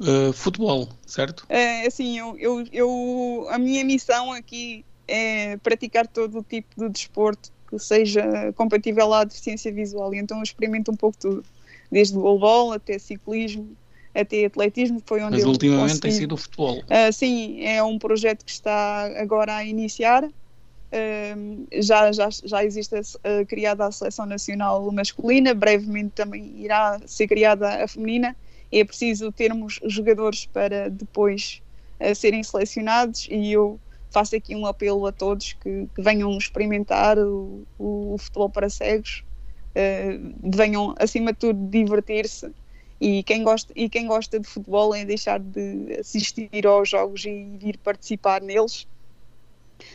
[0.00, 1.46] uh, futebol, certo?
[1.48, 6.90] É assim, eu, eu, eu, a minha missão aqui é praticar todo o tipo de
[6.90, 11.42] desporto que seja compatível à deficiência visual, e então eu experimento um pouco tudo,
[11.90, 13.74] desde voleibol até ciclismo,
[14.20, 16.00] até atletismo, foi onde Mas eu ultimamente consegui...
[16.00, 16.78] tem sido o futebol.
[16.78, 20.24] Uh, sim, é um projeto que está agora a iniciar.
[20.24, 27.26] Uh, já, já, já existe uh, criada a seleção nacional masculina, brevemente também irá ser
[27.26, 28.34] criada a feminina.
[28.72, 31.62] É preciso termos jogadores para depois
[32.00, 33.78] a serem selecionados e eu
[34.10, 38.70] faço aqui um apelo a todos que, que venham experimentar o, o, o, futebol para
[38.70, 39.24] cegos,
[39.70, 42.50] uh, venham acima de tudo divertir-se
[43.00, 47.44] e quem, gosta, e quem gosta de futebol é deixar de assistir aos jogos e
[47.58, 48.86] vir participar neles.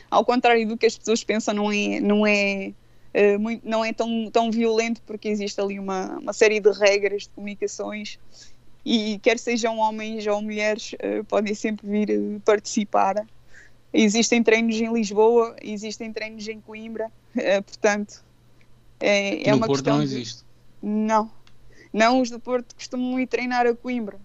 [0.09, 2.73] Ao contrário do que as pessoas pensam, não é, não é,
[3.39, 7.29] muito, não é tão, tão violento porque existe ali uma, uma série de regras de
[7.29, 8.19] comunicações
[8.85, 13.25] e quer sejam homens ou mulheres, uh, podem sempre vir uh, participar.
[13.93, 17.11] Existem treinos em Lisboa, existem treinos em Coimbra,
[17.65, 18.23] portanto
[19.01, 19.97] é, é no uma Porto questão.
[19.97, 20.13] não de...
[20.13, 20.43] existe.
[20.81, 21.29] Não,
[21.93, 24.19] não os do Porto costumam ir treinar a Coimbra.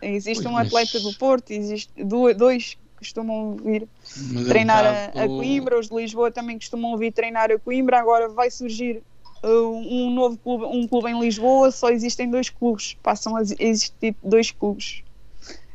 [0.00, 3.88] Existe Pois, um mas- atleta do Porto, existe do- dois que costumam vir
[4.32, 7.98] Mas é treinar a, a Coimbra, os de Lisboa também costumam vir treinar a Coimbra,
[7.98, 9.02] agora vai surgir
[9.44, 14.16] uh, um novo clube, um clube em Lisboa, só existem dois clubes, passam a existir
[14.22, 15.02] dois clubes.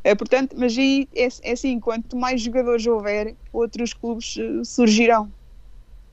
[0.05, 5.31] É, portanto, mas aí é, é assim, quanto mais jogadores houver, outros clubes uh, surgirão.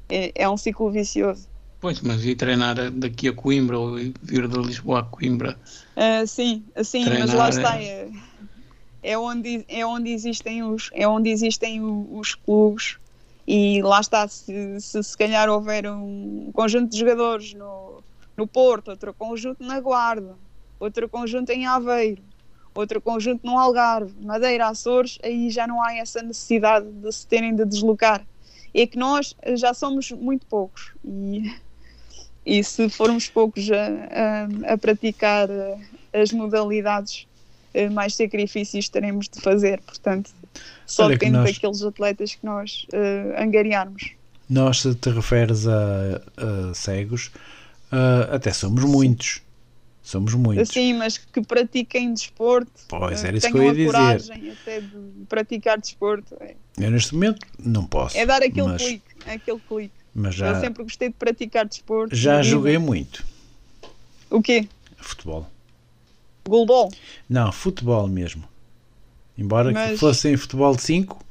[0.09, 1.49] É, é um ciclo vicioso.
[1.81, 5.59] Pois, mas ir treinar daqui a Coimbra ou ir vir de Lisboa a Coimbra.
[5.97, 7.83] Ah, sim, sim, mas Treinar lá é- está.
[7.83, 8.11] É,
[9.03, 12.99] é onde, é onde existem, os, é onde existem os clubes
[13.47, 14.28] e lá está.
[14.28, 18.03] Se, se se calhar houver um conjunto de jogadores no,
[18.37, 20.37] no Porto, outro conjunto na Guarda,
[20.78, 22.22] outro conjunto em Aveiro,
[22.74, 27.55] outro conjunto no Algarve, Madeira, Açores, aí já não há essa necessidade de se terem
[27.55, 28.26] de deslocar.
[28.72, 31.51] É que nós já somos muito poucos e
[32.45, 33.86] e se formos poucos a,
[34.70, 35.78] a- a praticar eh,
[36.12, 37.26] as modalidades,
[37.74, 39.80] eh, mais sacrifícios teremos de fazer.
[39.82, 40.30] Portanto,
[40.86, 44.12] só Olha depende nós- daqueles atletas que nós eh, angariarmos.
[44.49, 46.20] Nós, se te referes a,
[46.70, 47.30] a cegos,
[47.93, 49.43] ah, até somos muitos.
[50.03, 50.70] Somos muitos.
[50.70, 53.86] Assim, mas que pratiquem desporto, Pois, era isso que eu ia a dizer.
[53.93, 54.97] coragem até de
[55.28, 56.36] praticar desporto.
[56.41, 58.16] É, Eu neste momento não posso.
[58.18, 59.99] é dar aquele mas, clique, aquele clique.
[60.15, 62.15] Mas Eu já, sempre gostei de praticar desporto.
[62.15, 63.25] já joguei muito
[64.31, 64.69] O quê?
[64.97, 65.49] futebol.
[66.47, 66.91] Goalball?
[67.29, 68.45] Não, futebol mesmo.
[69.39, 71.25] Embora que Mas- fosse em futebol de 5,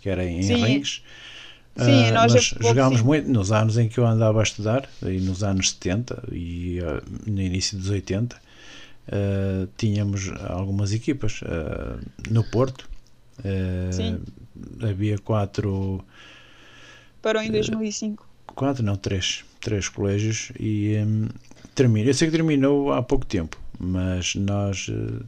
[0.00, 0.64] que era em Sim.
[0.64, 1.02] rings.
[1.76, 3.08] Sim, ah, nós jogámos cinco.
[3.08, 7.02] muito nos anos em que eu andava a estudar, aí nos anos 70 e ah,
[7.26, 8.40] no início dos 80,
[9.08, 11.40] ah, tínhamos algumas equipas
[12.30, 12.88] no Porto.
[14.88, 16.04] havia quatro,
[17.24, 18.28] Parou em 2005.
[18.54, 21.26] quatro não, três, três colégios e hum,
[21.74, 22.10] termina.
[22.10, 25.24] Eu sei que terminou há pouco tempo, mas nós eh,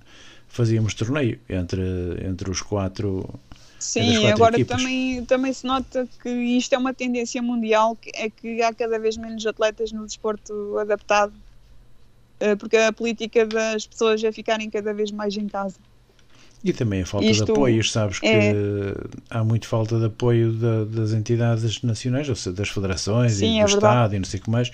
[0.46, 1.82] fazíamos torneio entre,
[2.22, 3.26] entre os quatro.
[3.78, 4.76] Sim, agora equipas.
[4.76, 8.98] também, também se nota que isto é uma tendência mundial, que é que há cada
[8.98, 11.32] vez menos atletas no desporto adaptado,
[12.40, 15.78] eh, porque a política das pessoas é ficarem cada vez mais em casa.
[16.64, 18.54] E também a falta Isto de apoios, sabes que é-
[19.30, 23.60] há muito falta de apoio da- das entidades nacionais, ou seja, das federações Sim, e
[23.60, 23.74] é do verdade.
[23.74, 24.70] Estado e não sei o que mais.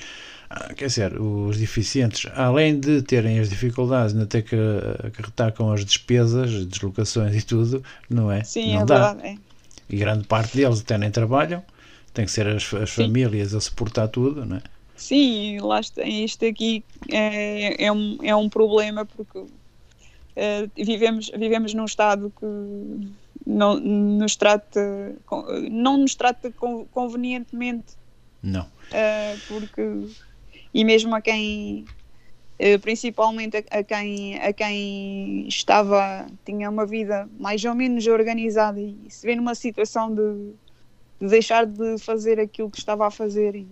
[0.48, 4.56] Ah, Quer dizer, os deficientes, além de terem as dificuldades, ainda ter que
[5.06, 8.42] acarretar com as despesas, as deslocações e tudo, não é?
[8.44, 9.12] Sim, não é dá.
[9.14, 9.26] verdade.
[9.26, 9.38] é.
[9.88, 11.62] E grande parte deles até nem trabalham,
[12.14, 14.62] tem que ser as, as famílias a suportar tudo, não é?
[14.94, 19.38] Sim, lá está, isto aqui é, é, um, é um problema porque
[20.36, 22.46] eh, vivemos, vivemos num Estado que
[23.46, 25.14] não nos trata,
[25.70, 27.94] não nos trata con- convenientemente
[28.42, 28.62] Não.
[28.62, 29.82] Uh, porque
[30.74, 31.84] e mesmo a quem
[32.60, 38.80] uh, principalmente a, a quem a quem estava tinha uma vida mais ou menos organizada
[38.80, 40.54] e se vê numa situação de,
[41.20, 43.66] de deixar de fazer aquilo que estava a fazer e,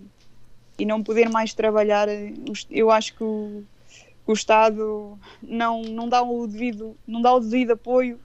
[0.79, 2.33] e não poder mais trabalhar eh,
[2.69, 3.80] eu acho que o, que
[4.25, 8.19] o Estado não não dá o devido não dá o devido apoio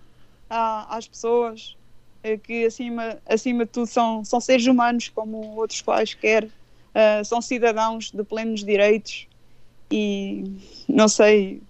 [0.48, 1.76] à- às pessoas
[2.22, 6.50] eh, que acima acima de tudo são são seres humanos como outros quaisquer
[6.96, 9.26] Uh, são cidadãos de plenos direitos
[9.92, 10.42] e
[10.88, 11.62] não sei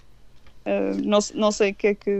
[0.66, 2.10] uh, não, não sei o que é que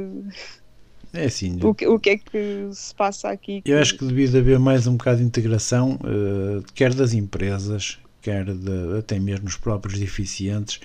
[1.13, 4.29] É assim, o que, o que é que se passa aqui eu acho que devia
[4.29, 9.47] de haver mais um bocado de integração, eh, quer das empresas, quer de, até mesmo
[9.47, 10.81] os próprios deficientes,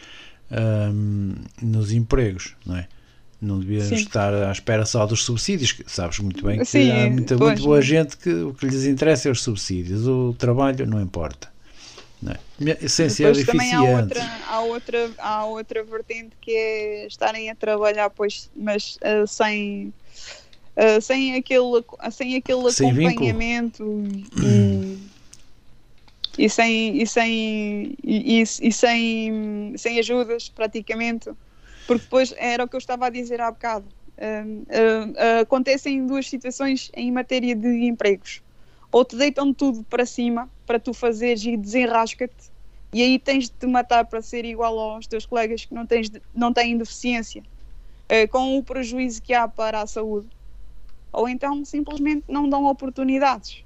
[0.52, 2.88] ahm, nos empregos, não é?
[3.42, 3.96] Não devíamos Sim.
[3.96, 7.50] estar à espera só dos subsídios, que sabes muito bem que Sim, há muita, pois,
[7.50, 11.02] muito boa mas- gente que o que lhes interessa é os subsídios, o trabalho não
[11.02, 11.50] importa.
[12.22, 12.88] Não é?
[12.88, 17.56] Sem ser Depois também há outra, há, outra, há outra vertente que é estarem a
[17.56, 19.92] trabalhar, pois, mas uh, sem,
[20.78, 23.28] uh, sem aquele, sem aquele Sem vínculo.
[23.32, 23.84] acompanhamento
[24.14, 24.30] e,
[26.38, 31.30] e sem, e, sem, e, e- sem, sem ajudas, praticamente.
[31.88, 33.88] Porque depois era o que eu estava a dizer há bocado.
[34.18, 38.42] Uh, uh, acontecem duas situações em matéria de empregos.
[38.92, 42.52] Ou te deitam tudo para cima para tu fazeres e desenrasca-te,
[42.94, 46.10] e aí tens de te matar para ser igual aos teus colegas que não, tens
[46.10, 50.30] de, não têm deficiência, uh, com o prejuízo que há para a saúde.
[51.12, 53.64] Ou então simplesmente não dão oportunidades.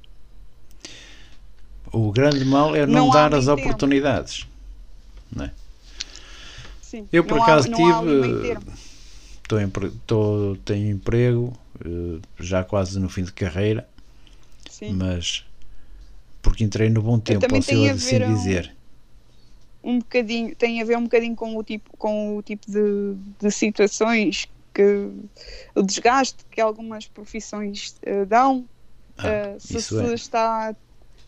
[1.96, 4.46] O grande mal é não, não dar as oportunidades.
[5.34, 5.52] Não é?
[6.82, 8.58] Sim, Eu por acaso há, tive
[9.42, 13.88] estou em, estou, tenho emprego eh, já quase no fim de carreira,
[14.70, 14.92] Sim.
[14.92, 15.46] mas
[16.42, 18.76] porque entrei no bom tempo, posso assim dizer.
[19.82, 23.16] Um, um bocadinho, tem a ver um bocadinho com o tipo, com o tipo de,
[23.40, 25.10] de situações que
[25.74, 28.66] o desgaste que algumas profissões uh, dão.
[29.18, 30.14] Ah, uh, se se é.
[30.14, 30.76] está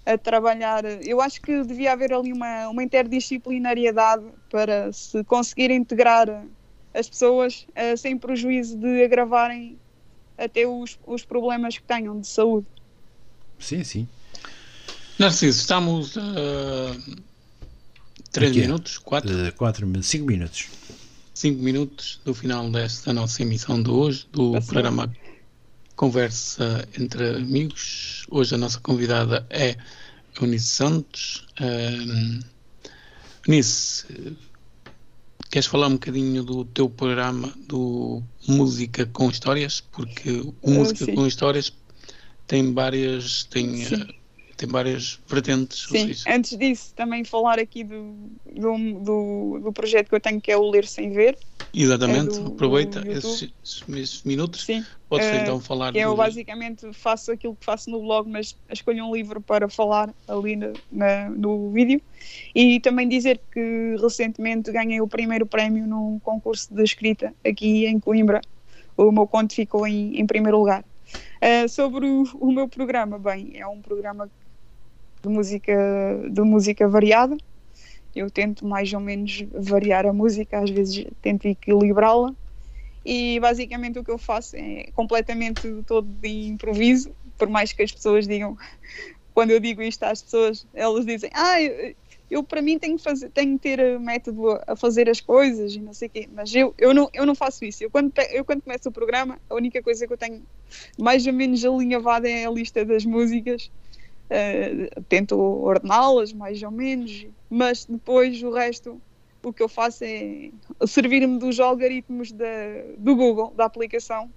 [0.08, 0.86] a trabalhar.
[1.06, 6.46] Eu acho que devia haver ali uma, uma interdisciplinariedade para se conseguir integrar
[6.94, 9.78] as pessoas uh, sem prejuízo de agravarem
[10.38, 12.66] até os, os problemas que tenham de saúde.
[13.60, 14.08] Sim, sim.
[15.20, 17.16] Narciso, estamos a uh,
[18.32, 19.50] 3 minutos, 4?
[19.50, 20.70] Uh, 4, 5 minutos.
[21.34, 24.70] 5 minutos do final desta nossa emissão de hoje, do Passou.
[24.70, 25.14] programa
[25.98, 28.26] Conversa entre Amigos.
[28.30, 29.76] Hoje a nossa convidada é
[30.40, 31.48] Eunice Santos.
[31.60, 32.40] Uh,
[33.48, 34.06] Eunice,
[35.50, 39.82] Queres falar um bocadinho do teu programa do Música com Histórias?
[39.82, 40.30] Porque
[40.62, 41.74] o Música com Histórias
[42.46, 44.14] tem várias, tem, uh,
[44.58, 45.88] tem várias vertentes.
[45.88, 48.16] Sim, antes disso, também falar aqui do,
[48.52, 51.38] do, do, do, projeto que eu tenho que é o Ler Sem Ver.
[51.72, 54.66] Exatamente, é do, aproveita esses, esses, minutos.
[54.66, 54.84] Sim.
[55.08, 55.94] Podes uh, então falar.
[55.94, 60.12] Que eu basicamente faço aquilo que faço no blog, mas escolho um livro para falar
[60.28, 62.02] ali na, na, no vídeo.
[62.56, 68.00] E também dizer que recentemente ganhei o primeiro prémio num concurso de escrita aqui em
[68.00, 68.42] Coimbra.
[68.98, 70.84] O meu conto ficou em, em primeiro lugar.
[71.38, 74.30] Uh, sobre o, o, meu programa, bem, é um programa
[75.22, 75.74] de música,
[76.30, 77.36] de música variada.
[78.16, 82.34] Eu tento mais ou menos variar a música, às vezes tento equilibrá-la.
[83.06, 87.92] E basicamente o que eu faço é completamente todo de improviso, por mais que as
[87.92, 88.58] pessoas digam,
[89.34, 91.96] quando eu digo isto às pessoas, elas dizem, ah, eu,
[92.30, 95.80] eu para mim tenho que, fazer, tenho que ter método a fazer as coisas e
[95.80, 97.84] não sei o quê, mas eu, eu, não, eu não faço isso.
[97.84, 100.44] Eu quando, eu quando começo o programa, a única coisa que eu tenho
[101.00, 103.72] mais ou menos alinhavada é a lista das músicas
[104.30, 109.02] Uh, tento ordená-las mais ou menos, mas depois o resto
[109.48, 110.52] o que eu faço é
[110.86, 112.46] servir-me dos algoritmos da,
[112.98, 114.30] do Google, da aplicação,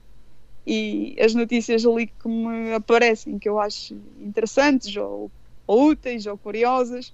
[0.67, 5.33] e as notícias ali que me aparecem, que eu acho interessantes ou,
[5.67, 7.09] ou úteis ou curiosas,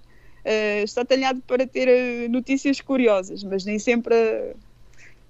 [0.45, 4.55] uh, está talhado para ter uh, notícias curiosas, mas nem sempre,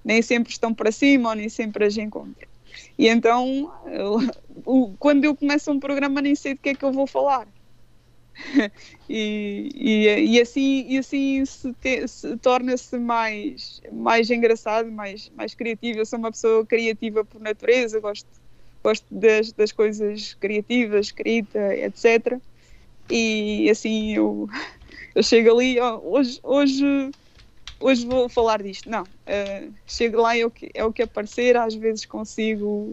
[0.03, 2.47] nem sempre estão para cima ou nem sempre as encontro.
[2.97, 4.17] E então, eu,
[4.99, 7.47] quando eu começo um programa, nem sei de que é que eu vou falar.
[9.09, 11.75] e, e, e, assim, e assim se,
[12.07, 15.99] se torna-se mais, mais engraçado, mais, mais criativo.
[15.99, 18.29] Eu sou uma pessoa criativa por natureza, gosto,
[18.83, 22.39] gosto das, das coisas criativas, escrita, etc.
[23.09, 24.47] E assim eu,
[25.15, 27.11] eu chego ali, hoje, hoje
[27.79, 28.89] hoje vou falar disto.
[28.89, 32.91] Não, uh, chego lá e é o, que, é o que aparecer, às vezes consigo,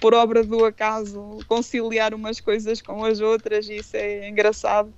[0.00, 4.92] por obra do acaso, conciliar umas coisas com as outras e isso é engraçado.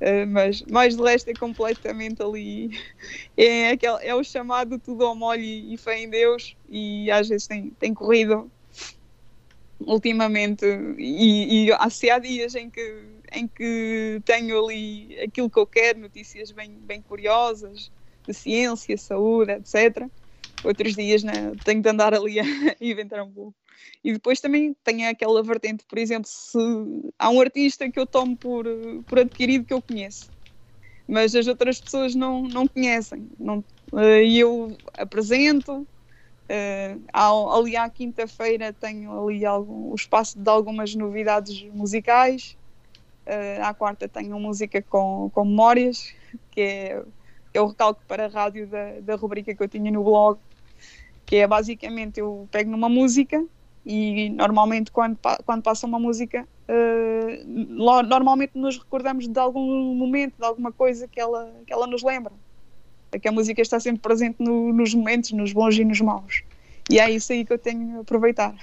[0.00, 2.70] Uh, mas mais de resto é completamente ali
[3.36, 7.46] é, aquele, é o chamado tudo ao molho e, fé em Deus e às vezes
[7.46, 8.50] tem, tem corrido
[9.78, 10.66] ultimamente
[10.98, 16.00] e, e há, há dias em que, em que tenho ali aquilo que eu quero,
[16.00, 17.90] notícias bem, bem curiosas
[18.26, 20.08] de ciência, saúde, etc.
[20.64, 22.44] Outros dias né, tenho de andar ali a
[22.80, 23.54] inventar um pouco.
[24.02, 26.58] E depois também tem aquela vertente, por exemplo, se
[27.18, 28.64] há um artista que eu tomo por,
[29.06, 30.30] por adquirido que eu conheço,
[31.06, 33.28] mas as outras pessoas não, não conhecem.
[33.38, 33.64] Não,
[33.96, 35.86] eh, e eu apresento.
[36.46, 42.56] Uh, ali à quinta-feira tenho ali algum, o espaço de algumas novidades musicais.
[43.26, 46.12] Uh, à quarta tenho música com, com memórias,
[46.50, 47.02] que é
[47.54, 50.38] é o recalque para a rádio da, da rubrica que eu tinha no blog,
[51.24, 53.42] que é basicamente eu pego numa música
[53.86, 60.44] e normalmente quando, quando passa uma música uh, normalmente nos recordamos de algum momento, de
[60.44, 62.32] alguma coisa que ela, que ela nos lembra.
[63.12, 66.42] É que a música está sempre presente no, nos momentos, nos bons e nos maus.
[66.90, 68.54] E é isso aí que eu tenho a aproveitar.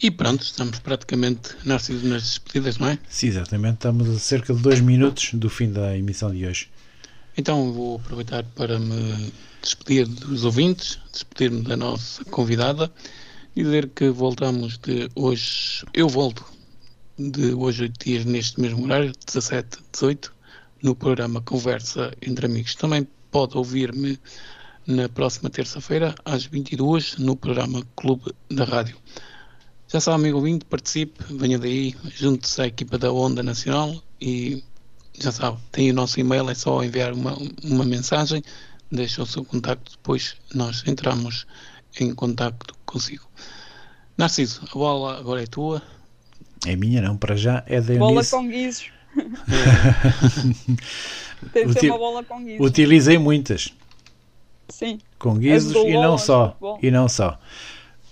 [0.00, 2.98] E pronto, estamos praticamente nascidos nas despedidas, não é?
[3.08, 3.74] Sim, exatamente.
[3.74, 6.70] Estamos a cerca de dois minutos do fim da emissão de hoje.
[7.38, 9.32] Então vou aproveitar para me
[9.62, 12.92] despedir dos ouvintes, despedir-me da nossa convidada,
[13.58, 16.44] Dizer que voltamos de hoje, eu volto
[17.18, 20.32] de hoje oito dias neste mesmo horário, 17, 18,
[20.80, 22.76] no programa Conversa entre Amigos.
[22.76, 24.16] Também pode ouvir-me
[24.86, 28.96] na próxima terça-feira, às 22 no programa Clube da Rádio.
[29.88, 34.62] Já sabe, amigo ouvinte, participe, venha daí, junte-se à equipa da Onda Nacional e
[35.20, 38.42] já sabe, tem o nosso e-mail, é só enviar uma, uma mensagem,
[38.90, 41.46] deixa o seu contacto, depois nós entramos
[42.00, 43.28] em contacto consigo.
[44.16, 45.82] Narciso, a bola agora é tua.
[46.66, 48.90] É minha não, para já é da Bola com guizos.
[51.52, 52.66] Tem de ser uma bola com guizos.
[52.66, 53.72] Utilizei muitas,
[54.68, 54.98] Sim.
[55.18, 56.56] com guizos e não só.
[56.82, 57.38] E não só.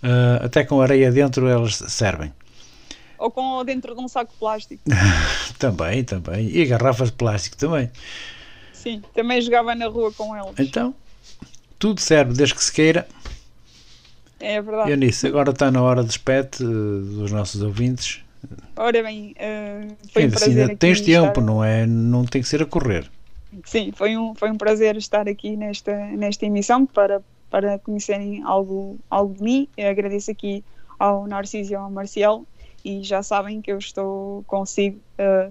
[0.02, 2.32] Ah, até com areia dentro elas servem.
[3.18, 4.82] Ou com dentro de um saco de plástico.
[5.58, 6.48] Também, também.
[6.48, 7.90] E garrafas de plástico também.
[8.72, 9.02] Sim.
[9.14, 10.52] Também jogava na rua com eles.
[10.58, 10.94] Então,
[11.78, 13.08] tudo serve desde que se queira.
[14.38, 14.90] É verdade.
[14.90, 18.20] Eunice, agora está na hora de despete eh, dos nossos ouvintes.
[18.76, 21.86] Ora bem, eh, foi um Ainda assim, prazer ainda tens tempo, estar- não é?
[21.86, 23.10] Não tem que ser a correr.
[23.64, 28.98] Sim, foi um, foi um prazer estar aqui nesta, nesta emissão para, para conhecerem algo,
[29.08, 29.68] algo de mim.
[29.76, 30.62] Eu agradeço aqui
[30.98, 32.44] ao Narciso e ao Marcial
[32.87, 35.51] e já sabem que eu estou consigo eh,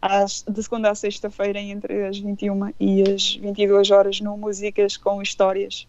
[0.00, 5.20] às, de segunda a sexta-feira entre as 21 e as 22 horas no Músicas com
[5.20, 5.88] Histórias.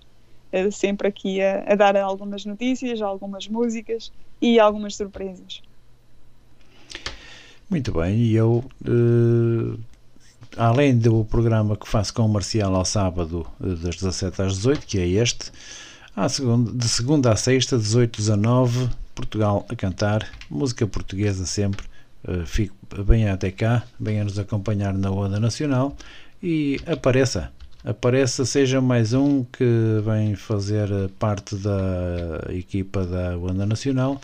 [0.52, 4.12] Eh, sempre aqui a, a dar algumas notícias, algumas músicas
[4.42, 5.62] e algumas surpresas.
[7.70, 9.78] Muito bem, e eu, eh,
[10.58, 14.98] além do programa que faço com o Marcial ao sábado, das 17 às 18, que
[14.98, 15.52] é este,
[16.16, 21.86] à segunda, de segunda a sexta, 18 às 19, Portugal a cantar, música portuguesa sempre.
[22.26, 25.95] Eh, fico bem até cá, venha nos acompanhar na Onda Nacional
[26.41, 27.51] e apareça.
[27.84, 29.65] Apareça, seja mais um que
[30.05, 30.89] vem fazer
[31.20, 34.22] parte da equipa da Onda Nacional,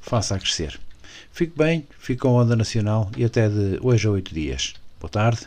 [0.00, 0.80] faça a crescer.
[1.30, 4.74] Fique bem, fique com a Onda Nacional e até de hoje a oito dias.
[4.98, 5.46] Boa tarde.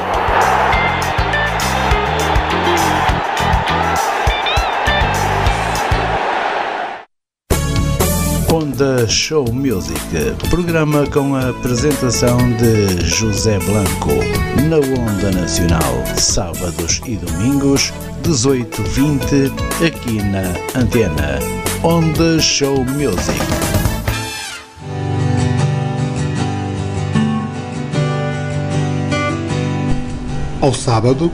[8.51, 9.97] Onda Show Music,
[10.49, 14.11] programa com a apresentação de José Blanco,
[14.67, 17.93] na Onda Nacional, sábados e domingos,
[18.23, 19.53] 18h20,
[19.87, 20.43] aqui na
[20.77, 21.39] Antena.
[21.81, 23.39] Onda Show Music.
[30.59, 31.31] Ao sábado,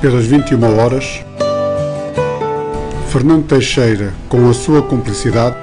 [0.00, 1.24] pelas 21 horas,
[3.14, 5.54] Fernando Teixeira, com a sua cumplicidade,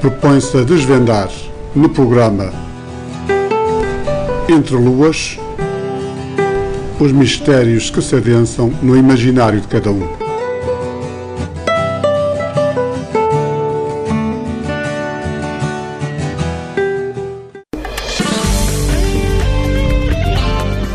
[0.00, 1.28] propõe-se a desvendar
[1.74, 2.52] no programa
[4.48, 5.36] Entre Luas
[7.00, 10.06] os mistérios que se adensam no imaginário de cada um.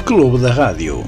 [0.06, 1.04] Clube da Rádio.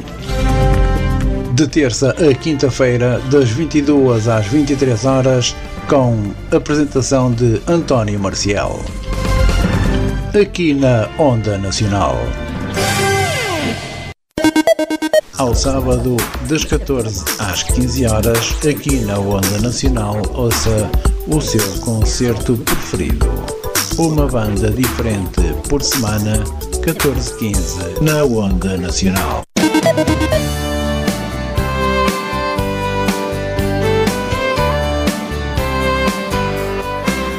[1.54, 5.56] De terça a quinta-feira, das 22 às 23 horas,
[5.88, 8.80] com apresentação de António Marcial.
[10.40, 12.18] Aqui na Onda Nacional.
[15.38, 16.16] Ao sábado,
[16.48, 20.90] das 14 às 15 horas, aqui na Onda Nacional, ouça
[21.28, 23.28] o seu concerto preferido.
[23.98, 26.42] Uma banda diferente por semana,
[26.82, 29.44] 14-15, na Onda Nacional.